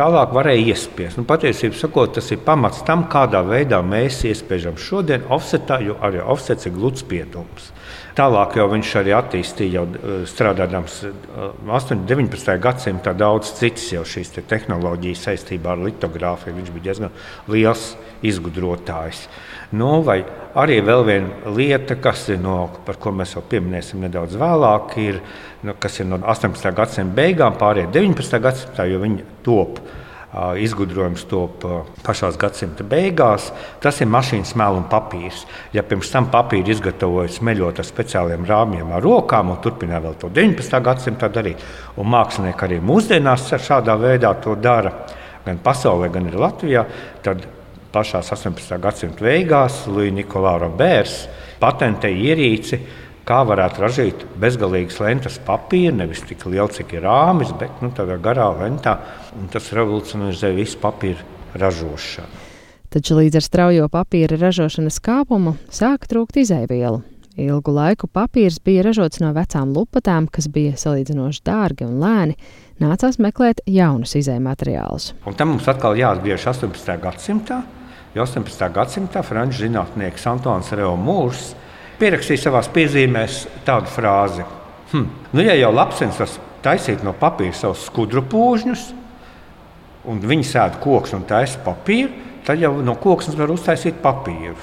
Tālāk 0.00 0.32
varēja 0.32 0.70
iespiest. 0.72 1.20
Nu, 1.20 1.26
Patiesībā 1.28 1.76
sakot, 1.76 2.14
tas 2.16 2.32
ir 2.32 2.40
pamats 2.48 2.80
tam, 2.88 3.04
kādā 3.12 3.44
veidā 3.44 3.82
mēs 3.84 4.22
iespiežam 4.24 4.80
šodien 4.80 5.28
offsetā, 5.28 5.82
jo 5.84 6.00
arī 6.00 6.24
offsets 6.24 6.70
ir 6.70 6.78
gludspiedums. 6.80 7.74
Tālāk 8.18 8.56
jau 8.58 8.66
viņš 8.72 8.92
arī 9.00 9.12
attīstīja, 9.14 9.80
jau 9.80 10.24
strādājot 10.28 10.74
18. 10.76 11.94
un 11.94 12.04
19. 12.08 12.56
gadsimtā, 12.62 13.14
daudz 13.14 13.52
citas 13.58 13.86
jau 13.92 14.02
šīs 14.06 14.34
te 14.34 14.44
tehnoloģijas 14.50 15.26
saistībā 15.28 15.76
ar 15.76 15.84
litogrāfiju. 15.86 16.56
Viņš 16.58 16.72
bija 16.74 16.86
diezgan 16.88 17.14
liels 17.50 17.92
izgudrotājs. 18.26 19.24
Nu, 19.78 20.00
vai 20.02 20.18
arī 20.58 20.80
vēl 20.82 21.04
viena 21.06 21.54
lieta, 21.54 21.94
kas 22.02 22.26
ir 22.34 22.40
no, 22.42 22.64
par 22.86 22.98
ko 23.00 23.14
mēs 23.14 23.36
jau 23.36 23.44
pieminēsim 23.46 24.02
nedaudz 24.02 24.34
vēlāk, 24.40 24.96
ir, 24.98 25.20
nu, 25.62 25.76
kas 25.78 26.00
ir 26.02 26.10
no 26.10 26.18
18. 26.18 26.74
gadsimta 26.74 27.16
beigām, 27.20 27.54
pārējai 27.60 27.92
19. 27.94 28.42
gadsimtā, 28.42 28.88
jo 28.90 28.98
viņi 29.04 29.26
top 29.46 29.78
izgudrojums 30.30 31.24
top 31.30 31.64
pašā 32.04 32.30
gadsimta 32.38 32.84
beigās. 32.86 33.48
Tas 33.82 34.00
ir 34.00 34.10
mašīnas 34.10 34.54
mēls 34.58 34.78
un 34.78 34.86
papīrs. 34.90 35.44
Ja 35.74 35.82
pirms 35.82 36.10
tam 36.12 36.28
papīru 36.30 36.70
izgatavoja 36.70 37.32
smeļot 37.34 37.82
ar 37.82 37.88
speciāliem 37.88 38.46
rāmjiem 38.46 38.92
ar 38.94 39.02
rokām, 39.02 39.50
un 39.50 39.62
turpināja 39.64 40.04
vēl 40.06 40.18
to 40.20 40.30
19. 40.30 40.82
gadsimtā 40.86 41.30
darīt, 41.34 41.64
un 41.98 42.10
mākslinieki 42.14 42.66
arī 42.68 42.80
mūsdienās 42.84 43.48
šādā 43.58 43.98
veidā 43.98 44.32
to 44.44 44.54
dara, 44.54 44.94
gan 45.44 45.58
pasaulē, 45.64 46.12
gan 46.14 46.30
arī 46.30 46.38
Latvijā, 46.38 46.86
tad 47.24 47.42
pašā 47.90 48.22
18. 48.22 48.78
gadsimta 48.78 49.26
beigās 49.26 49.82
Līja 49.90 50.14
Nikolā 50.20 50.54
Roberts 50.62 51.24
patentēja 51.60 52.30
ierīci, 52.30 52.78
kā 53.30 53.40
varētu 53.46 53.84
ražīt 53.84 54.26
bezgalīgas 54.42 54.98
lentas 55.02 55.38
papīra, 55.46 55.94
nevis 56.02 56.24
tik 56.26 56.42
liela, 56.48 56.70
cik 56.74 56.96
ir 56.96 57.06
rāmis, 57.06 57.52
bet 57.60 57.82
nu, 57.84 57.92
tādā 57.94 58.18
garā 58.22 58.48
lentā. 58.58 58.96
Tas 59.52 59.70
revolucionizē 59.76 60.50
visu 60.56 60.80
papīra 60.82 61.22
ražošanu. 61.60 62.48
Taču 62.90 63.20
līdz 63.20 63.38
ar 63.38 63.46
straujo 63.46 63.86
papīra 63.92 64.34
ražošanas 64.40 64.98
kāpumu 65.04 65.54
sāka 65.70 66.10
trūkt 66.10 66.40
izēvielu. 66.42 67.04
Ilgu 67.40 67.72
laiku 67.72 68.08
papīrs 68.10 68.58
bija 68.66 68.82
ražots 68.88 69.20
no 69.22 69.30
vecām 69.32 69.70
lupatām, 69.76 70.26
kas 70.26 70.48
bija 70.50 70.74
salīdzinoši 70.80 71.44
dārgi 71.46 71.86
un 71.86 72.00
lēni. 72.02 72.34
Nācās 72.82 73.20
meklēt 73.22 73.62
jaunus 73.70 74.16
izējumateriālus. 74.18 75.12
Tam 75.38 75.54
mums 75.54 75.70
atkal 75.70 75.94
jāatgriežas 76.00 76.58
18. 76.58 76.98
gadsimtā. 77.04 77.62
Jo 78.16 78.26
18. 78.26 78.66
gadsimtā 78.74 79.22
franču 79.22 79.68
zinātnieks 79.68 80.26
Antons 80.26 80.72
Reo 80.74 80.96
Mūrs 80.98 81.52
pierakstīja 82.00 82.46
savā 82.46 82.62
piezīmēs 82.74 83.44
tādu 83.66 83.92
frāzi: 83.92 84.46
hm, 84.92 85.06
nu, 85.32 85.44
ja 85.44 85.54
jau 85.58 85.70
lapsens 85.74 86.18
var 86.20 86.32
taisīt 86.64 87.04
no 87.06 87.14
papīra 87.16 87.56
savus 87.56 87.86
skudru 87.88 88.24
pūžņus, 88.28 88.88
un 90.10 90.20
viņi 90.24 90.48
sēž 90.48 90.80
koks 90.82 91.14
un 91.16 91.24
taisa 91.28 91.60
papīru, 91.64 92.10
tad 92.46 92.60
jau 92.60 92.74
no 92.84 92.96
koksnes 93.00 93.38
var 93.38 93.52
uztaisīt 93.52 94.00
papīru. 94.02 94.58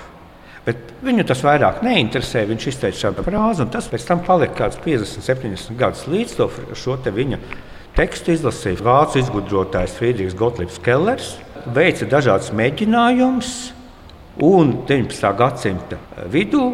Bet 0.67 0.89
viņu 0.99 1.23
tas 1.29 1.39
vairāk 1.45 1.79
neinteresē. 1.85 2.41
Viņš 2.49 2.65
izteica 2.67 2.99
šādu 3.05 3.23
frāzi, 3.23 3.63
un 3.63 3.69
tas 3.71 3.87
pēc 3.87 4.03
tam 4.09 4.19
palika 4.25 4.57
kaut 4.57 4.75
kāds 4.75 4.81
50, 4.83 5.23
70 5.23 5.77
gadus 5.79 6.03
līdz 6.11 6.33
to 6.35 6.49
šo 6.75 6.97
te 6.99 7.13
viņa 7.15 7.39
tekstu 7.95 8.33
izlasīja 8.35 8.83
vācu 8.83 9.21
izgudrotājs 9.21 9.95
Friedrichs 9.95 10.35
Gottliebs 10.37 10.81
Kellers. 10.83 11.37
Veica 11.71 12.07
dažādas 12.11 12.51
mēģinājumus, 12.55 13.53
un 14.43 14.75
19. 14.87 15.31
gadsimta 15.39 15.97
vidū 16.31 16.67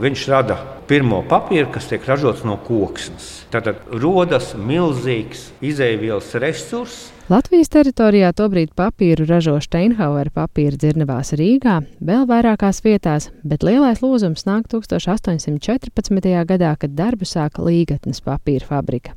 Viņš 0.00 0.22
rada 0.28 0.58
pirmo 0.88 1.22
papīru, 1.28 1.70
kas 1.72 1.88
tiek 1.88 2.04
ražots 2.08 2.44
no 2.44 2.58
koksnes. 2.66 3.44
Tad 3.52 3.70
rodas 3.88 4.52
milzīgs 4.58 5.48
izēvielas 5.64 6.34
resurss. 6.42 7.10
Latvijas 7.32 7.70
teritorijā 7.72 8.34
tobrīd 8.36 8.74
papīru 8.76 9.24
ražo 9.24 9.56
Steinhauer 9.64 10.28
papīra 10.34 10.76
dzirnavās 10.76 11.32
Rīgā, 11.40 11.78
vēl 12.04 12.26
vairākās 12.28 12.82
vietās, 12.84 13.30
bet 13.40 13.64
lielais 13.64 14.04
lūzums 14.04 14.44
nāk 14.44 14.68
1814. 14.68 16.34
gadā, 16.52 16.76
kad 16.76 16.92
darbu 16.92 17.24
sāka 17.24 17.64
Līgatnes 17.64 18.20
papīra 18.24 18.68
fabrika. 18.68 19.16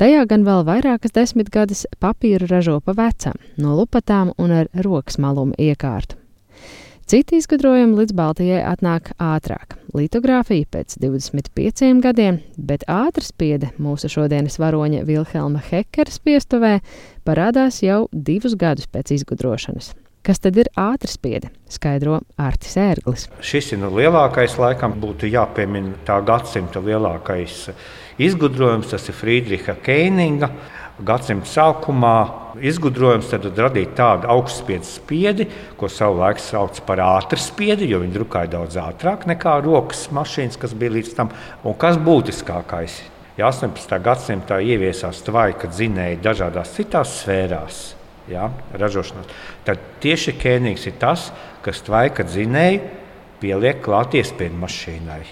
Tajā 0.00 0.24
gan 0.30 0.48
vēl 0.48 0.64
vairākas 0.66 1.12
desmitgades 1.14 1.84
papīru 2.00 2.48
ražo 2.50 2.80
pa 2.80 2.96
vecam, 2.96 3.36
no 3.60 3.76
lupatām 3.76 4.32
un 4.40 4.60
ar 4.64 4.72
rokas 4.86 5.20
malumu 5.20 5.52
iekārtu. 5.60 6.23
Citi 7.04 7.36
izgudrojumi 7.36 7.98
līdz 7.98 8.14
Baltijai 8.16 8.62
atnāk 8.64 9.10
ātrāk. 9.20 9.74
Litogrāfija 9.92 10.64
pēc 10.72 10.94
25 11.02 11.98
gadiem, 12.00 12.38
bet 12.56 12.86
ātrspiede 12.88 13.74
mūsu 13.76 14.08
šodienas 14.08 14.56
varoņa 14.56 15.02
Vilhelma 15.04 15.60
Hekera 15.66 16.08
spiestuvē 16.08 16.78
parādās 17.28 17.82
jau 17.84 18.06
divus 18.08 18.56
gadus 18.56 18.88
pēc 18.88 19.12
izgudrošanas. 19.18 19.90
Kas 20.24 20.40
tad 20.40 20.56
ir 20.56 20.70
ātrspiede? 20.80 21.50
Skaidro 21.68 22.22
Artis 22.40 22.78
Ērglis. 22.80 23.26
Šis 23.44 23.74
ir 23.74 23.82
nu 23.82 23.90
lielākais, 23.92 24.56
laikam, 24.56 24.96
būtu 25.02 25.28
jāpiemina 25.28 25.98
tā 26.08 26.16
gadsimta 26.24 26.80
lielākais 26.80 27.66
izgudrojums. 28.16 28.88
Tas 28.94 29.12
ir 29.12 29.18
Friedricha 29.18 29.76
Keininga 29.76 30.48
gadsimta 31.02 31.48
sākumā 31.50 32.16
izgudrojums 32.62 33.32
radīt 33.34 33.96
tādu 33.98 34.28
augstspiedu 34.30 34.86
spiedi, 34.86 35.46
ko 35.78 35.88
savulaik 35.90 36.38
sauc 36.42 36.78
par 36.86 37.02
ātru 37.02 37.40
spiedi, 37.40 37.88
jo 37.90 37.98
viņi 38.02 38.14
drukāja 38.14 38.52
daudz 38.54 38.78
ātrāk 38.78 39.26
nekā 39.30 39.56
rokas 39.64 40.06
mašīnas, 40.14 40.58
kas 40.60 40.76
bija 40.78 40.94
līdz 40.98 41.16
tam. 41.16 41.32
Un 41.66 41.74
kas 41.78 41.98
būtiskākais? 41.98 43.00
Ja 43.34 43.48
18. 43.50 43.96
gadsimtā 43.98 44.60
ieviesās 44.62 45.24
tvaika 45.26 45.66
dzinēji 45.66 46.20
dažādās 46.22 46.76
citās 46.76 47.16
sfērās, 47.24 47.80
ja, 48.30 48.46
ražošanās, 48.78 49.32
tad 49.66 49.82
tieši 50.04 50.36
Kēnigs 50.38 50.86
ir 50.86 50.94
tas, 51.02 51.32
kas 51.64 51.82
tvaika 51.82 52.22
dzinēju 52.28 52.84
pieliek 53.42 53.82
klāt 53.82 54.14
iespēju 54.14 54.54
mašīnai. 54.62 55.24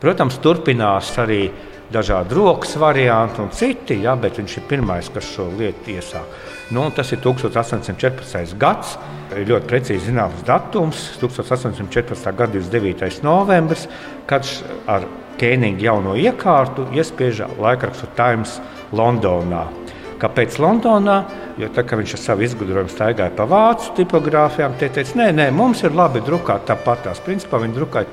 Protams, 0.00 0.40
turpinās 0.40 1.12
arī 1.20 1.42
dažādi 1.92 2.34
rokas 2.34 2.76
varianti 2.80 3.42
un 3.42 3.50
citi, 3.52 3.98
ja, 4.04 4.14
bet 4.16 4.38
viņš 4.40 4.56
ir 4.58 4.66
pirmais, 4.68 5.10
kas 5.12 5.28
šo 5.34 5.48
lietu 5.58 5.94
iesāk. 5.94 6.38
Nu, 6.72 6.86
tas 6.94 7.12
ir 7.12 7.20
1814. 7.20 8.56
gads, 8.58 8.96
ļoti 9.34 9.68
precīzi 9.68 10.08
zināms 10.08 10.44
datums, 10.48 11.10
1814. 11.20 12.32
gada 12.32 12.52
29. 12.56 13.20
novembris, 13.26 13.88
kad 14.30 14.48
ar 14.88 15.06
Kēniņa 15.34 15.82
jauno 15.82 16.12
iekārtu 16.14 16.86
iespieža 16.94 17.48
laikrakstu 17.58 18.06
Times 18.14 18.60
Londonā. 18.94 19.64
Kāpēc 20.22 20.60
Londonā? 20.62 21.16
Jo 21.58 21.68
tā, 21.74 21.82
viņš 21.82 22.14
ar 22.14 22.22
savu 22.22 22.46
izgudrojumu 22.46 22.92
staigāja 22.92 23.34
pa 23.34 23.44
vācu 23.50 23.90
tipogrāfijām, 23.98 24.78
tie 24.78 24.88
teica, 24.94 25.18
nē, 25.18 25.26
nē, 25.34 25.48
mums 25.54 25.82
ir 25.82 25.94
labi 25.94 26.22
drukāt 26.24 26.64
tāpat. 26.70 27.02
Tās 27.08 27.20
principā 27.26 27.58
viņi 27.62 27.76
drukāja 27.76 28.08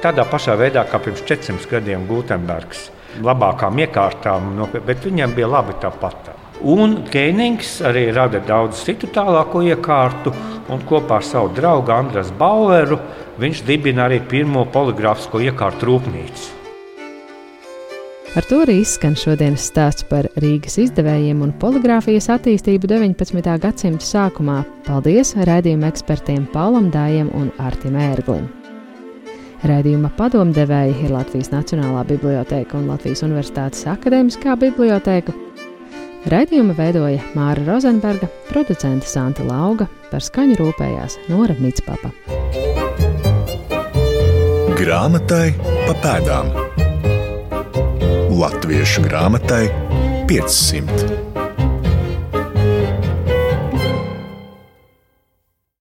tādā 0.00 0.24
pašā 0.30 0.54
veidā 0.58 0.86
kā 0.88 1.02
pirms 1.02 1.26
400 1.26 1.68
gadiem 1.74 2.06
Gutenbergs 2.08 2.88
labākām 3.24 3.80
iekārtām, 3.84 4.52
bet 4.86 5.06
viņiem 5.06 5.34
bija 5.36 5.50
labi 5.50 5.74
tāpat. 5.82 6.30
Un 6.60 6.98
Keinings 7.08 7.78
arī 7.88 8.10
rada 8.12 8.42
daudz 8.44 8.82
citu 8.84 9.08
tālāko 9.14 9.62
iekārtu, 9.64 10.32
un 10.70 10.84
kopā 10.86 11.18
ar 11.20 11.26
savu 11.26 11.50
draugu 11.56 11.94
Andrēsu 11.94 12.36
Baueru 12.38 13.00
viņš 13.40 13.64
dibina 13.66 14.06
arī 14.08 14.20
pirmo 14.20 14.66
poligrāfisko 14.68 15.40
iekārtu 15.48 15.88
rūpnīcu. 15.88 16.56
Ar 18.38 18.46
to 18.46 18.60
arī 18.62 18.76
izskan 18.84 19.16
šodienas 19.18 19.64
stāsts 19.72 20.04
par 20.06 20.28
Rīgas 20.38 20.76
izdevējiem 20.78 21.40
un 21.42 21.50
poligrāfijas 21.58 22.30
attīstību 22.36 22.92
19. 22.92 23.56
gadsimta 23.64 24.06
sākumā. 24.06 24.60
Paldies 24.86 25.34
raidījuma 25.34 25.90
ekspertiem 25.90 26.46
Paulam 26.54 26.92
Dājam 26.94 27.34
un 27.34 27.50
Artim 27.58 27.98
Ērglim. 27.98 28.46
Raidījuma 29.60 30.08
padomdevēji 30.16 30.94
ir 31.04 31.12
Latvijas 31.12 31.50
Nacionālā 31.52 32.00
biblioteka 32.08 32.78
un 32.78 32.86
Latvijas 32.88 33.20
Universitātes 33.26 33.84
akadēmiskā 33.92 34.54
biblioteka. 34.60 35.34
Raidījumu 36.32 36.72
veidoja 36.76 37.20
Māra 37.36 37.60
Rozenberga, 37.66 38.28
producente 38.48 39.08
Santa 39.08 39.44
Lauga, 39.44 39.88
par 40.10 40.24
skaņu 40.24 40.56
rūpējās 40.60 41.18
Nora 41.28 41.56
Mitspapa. 41.60 42.12
Grāmatai 44.80 45.52
pa 45.60 45.96
pēdām 46.06 46.54
Latviešu 48.40 49.04
grāmatai 49.04 49.66
500. 50.30 51.39